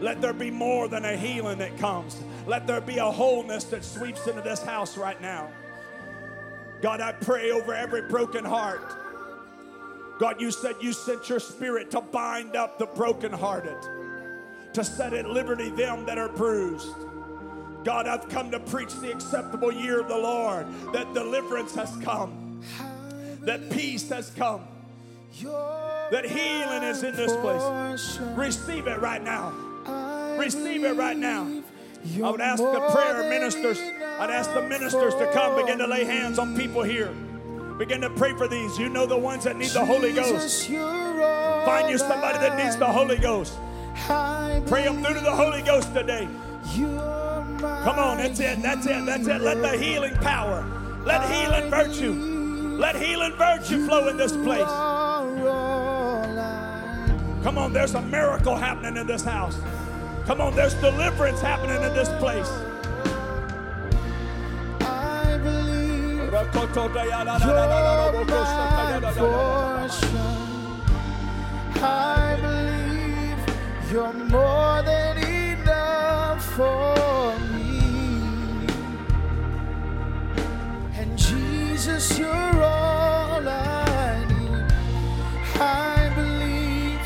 Let 0.00 0.20
there 0.20 0.32
be 0.32 0.50
more 0.50 0.86
than 0.86 1.04
a 1.04 1.16
healing 1.16 1.58
that 1.58 1.76
comes. 1.78 2.16
Let 2.46 2.66
there 2.66 2.80
be 2.80 2.98
a 2.98 3.10
wholeness 3.10 3.64
that 3.64 3.84
sweeps 3.84 4.26
into 4.26 4.42
this 4.42 4.62
house 4.62 4.96
right 4.96 5.20
now. 5.20 5.50
God 6.80 7.00
i 7.00 7.10
pray 7.10 7.50
over 7.50 7.74
every 7.74 8.02
broken 8.02 8.44
heart. 8.44 8.94
God 10.20 10.40
you 10.40 10.50
said 10.50 10.76
you 10.80 10.92
sent 10.92 11.28
your 11.28 11.40
spirit 11.40 11.90
to 11.92 12.00
bind 12.00 12.54
up 12.54 12.78
the 12.78 12.86
brokenhearted 12.86 13.76
to 14.72 14.84
set 14.84 15.14
at 15.14 15.28
liberty 15.28 15.70
them 15.70 16.04
that 16.06 16.18
are 16.18 16.28
bruised 16.28 16.94
God, 17.84 18.06
I've 18.06 18.28
come 18.28 18.50
to 18.50 18.60
preach 18.60 18.92
the 18.94 19.12
acceptable 19.12 19.72
year 19.72 20.00
of 20.00 20.08
the 20.08 20.16
Lord, 20.16 20.66
that 20.92 21.14
deliverance 21.14 21.74
has 21.74 21.96
come, 22.02 22.62
that 23.42 23.70
peace 23.70 24.08
has 24.10 24.30
come, 24.30 24.62
that 25.42 26.24
healing 26.24 26.82
is 26.82 27.02
in 27.02 27.14
this 27.14 27.34
place. 27.36 28.18
Receive 28.36 28.86
it 28.86 29.00
right 29.00 29.22
now. 29.22 29.52
Receive 30.38 30.84
it 30.84 30.96
right 30.96 31.16
now. 31.16 31.62
I 32.22 32.30
would 32.30 32.40
ask 32.40 32.62
the 32.62 32.90
prayer 32.92 33.28
ministers, 33.28 33.78
I'd 33.78 34.30
ask 34.30 34.52
the 34.54 34.62
ministers 34.62 35.14
to 35.14 35.30
come 35.32 35.56
begin 35.60 35.78
to 35.78 35.86
lay 35.86 36.04
hands 36.04 36.38
on 36.38 36.56
people 36.56 36.82
here. 36.82 37.12
Begin 37.78 38.00
to 38.00 38.10
pray 38.10 38.32
for 38.34 38.48
these. 38.48 38.76
You 38.78 38.88
know 38.88 39.06
the 39.06 39.16
ones 39.16 39.44
that 39.44 39.56
need 39.56 39.70
the 39.70 39.84
Holy 39.84 40.12
Ghost. 40.12 40.68
Find 40.68 41.88
you 41.88 41.98
somebody 41.98 42.38
that 42.38 42.56
needs 42.56 42.76
the 42.76 42.86
Holy 42.86 43.18
Ghost. 43.18 43.56
Pray 44.66 44.84
them 44.84 45.02
through 45.02 45.14
to 45.14 45.20
the 45.20 45.34
Holy 45.34 45.62
Ghost 45.62 45.94
today. 45.94 46.28
Come 47.84 47.98
on, 47.98 48.18
that's 48.18 48.40
it, 48.40 48.62
that's 48.62 48.86
it, 48.86 49.06
that's 49.06 49.26
it. 49.26 49.40
Let 49.40 49.62
the 49.62 49.76
healing 49.78 50.14
power, 50.16 50.64
let 51.04 51.30
healing 51.30 51.70
virtue, 51.70 52.12
let 52.78 52.96
healing 52.96 53.32
virtue 53.32 53.86
flow 53.86 54.08
in 54.08 54.16
this 54.16 54.32
place. 54.32 54.66
Come 57.42 57.56
on, 57.56 57.72
there's 57.72 57.94
a 57.94 58.02
miracle 58.02 58.56
happening 58.56 58.96
in 58.96 59.06
this 59.06 59.24
house. 59.24 59.58
Come 60.26 60.40
on, 60.40 60.54
there's 60.54 60.74
deliverance 60.74 61.40
happening 61.40 61.82
in 61.82 61.94
this 61.94 62.08
place. 62.18 62.50
I 71.80 72.36
believe 72.40 73.90
you're 73.90 74.12
more 74.12 74.82
than 74.82 75.07
Jesus, 81.78 82.18
you're 82.18 82.28
all 82.28 83.48
I 83.48 84.24
need. 84.28 84.66
I 85.60 86.10
believe 86.16 87.00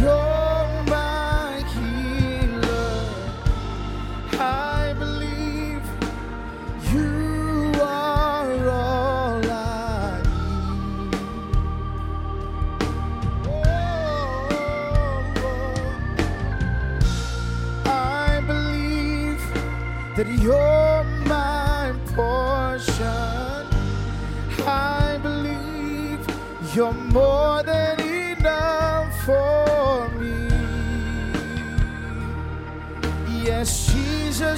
you're 0.00 0.84
my 0.86 1.62
healer. 1.74 3.04
I 4.40 4.94
believe 4.98 5.82
you 6.94 7.72
are 7.82 8.68
all 8.70 9.44
I 9.50 10.22
need. 10.22 11.14
Oh, 13.48 14.48
oh, 14.50 15.34
oh. 15.44 16.02
I 17.84 18.40
believe 18.46 19.42
that 20.16 20.28
you're 20.40 20.77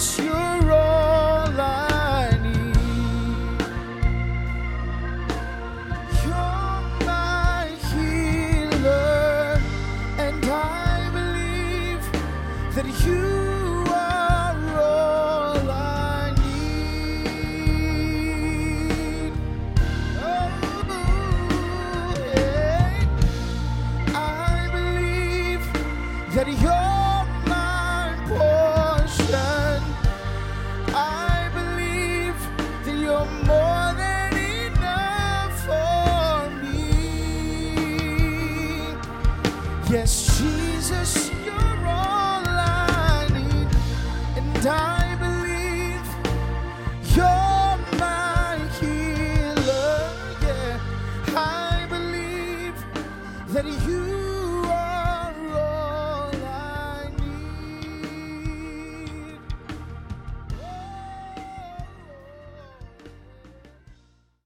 Jesus, 0.00 0.24
you're 0.24 0.72
all 0.72 0.79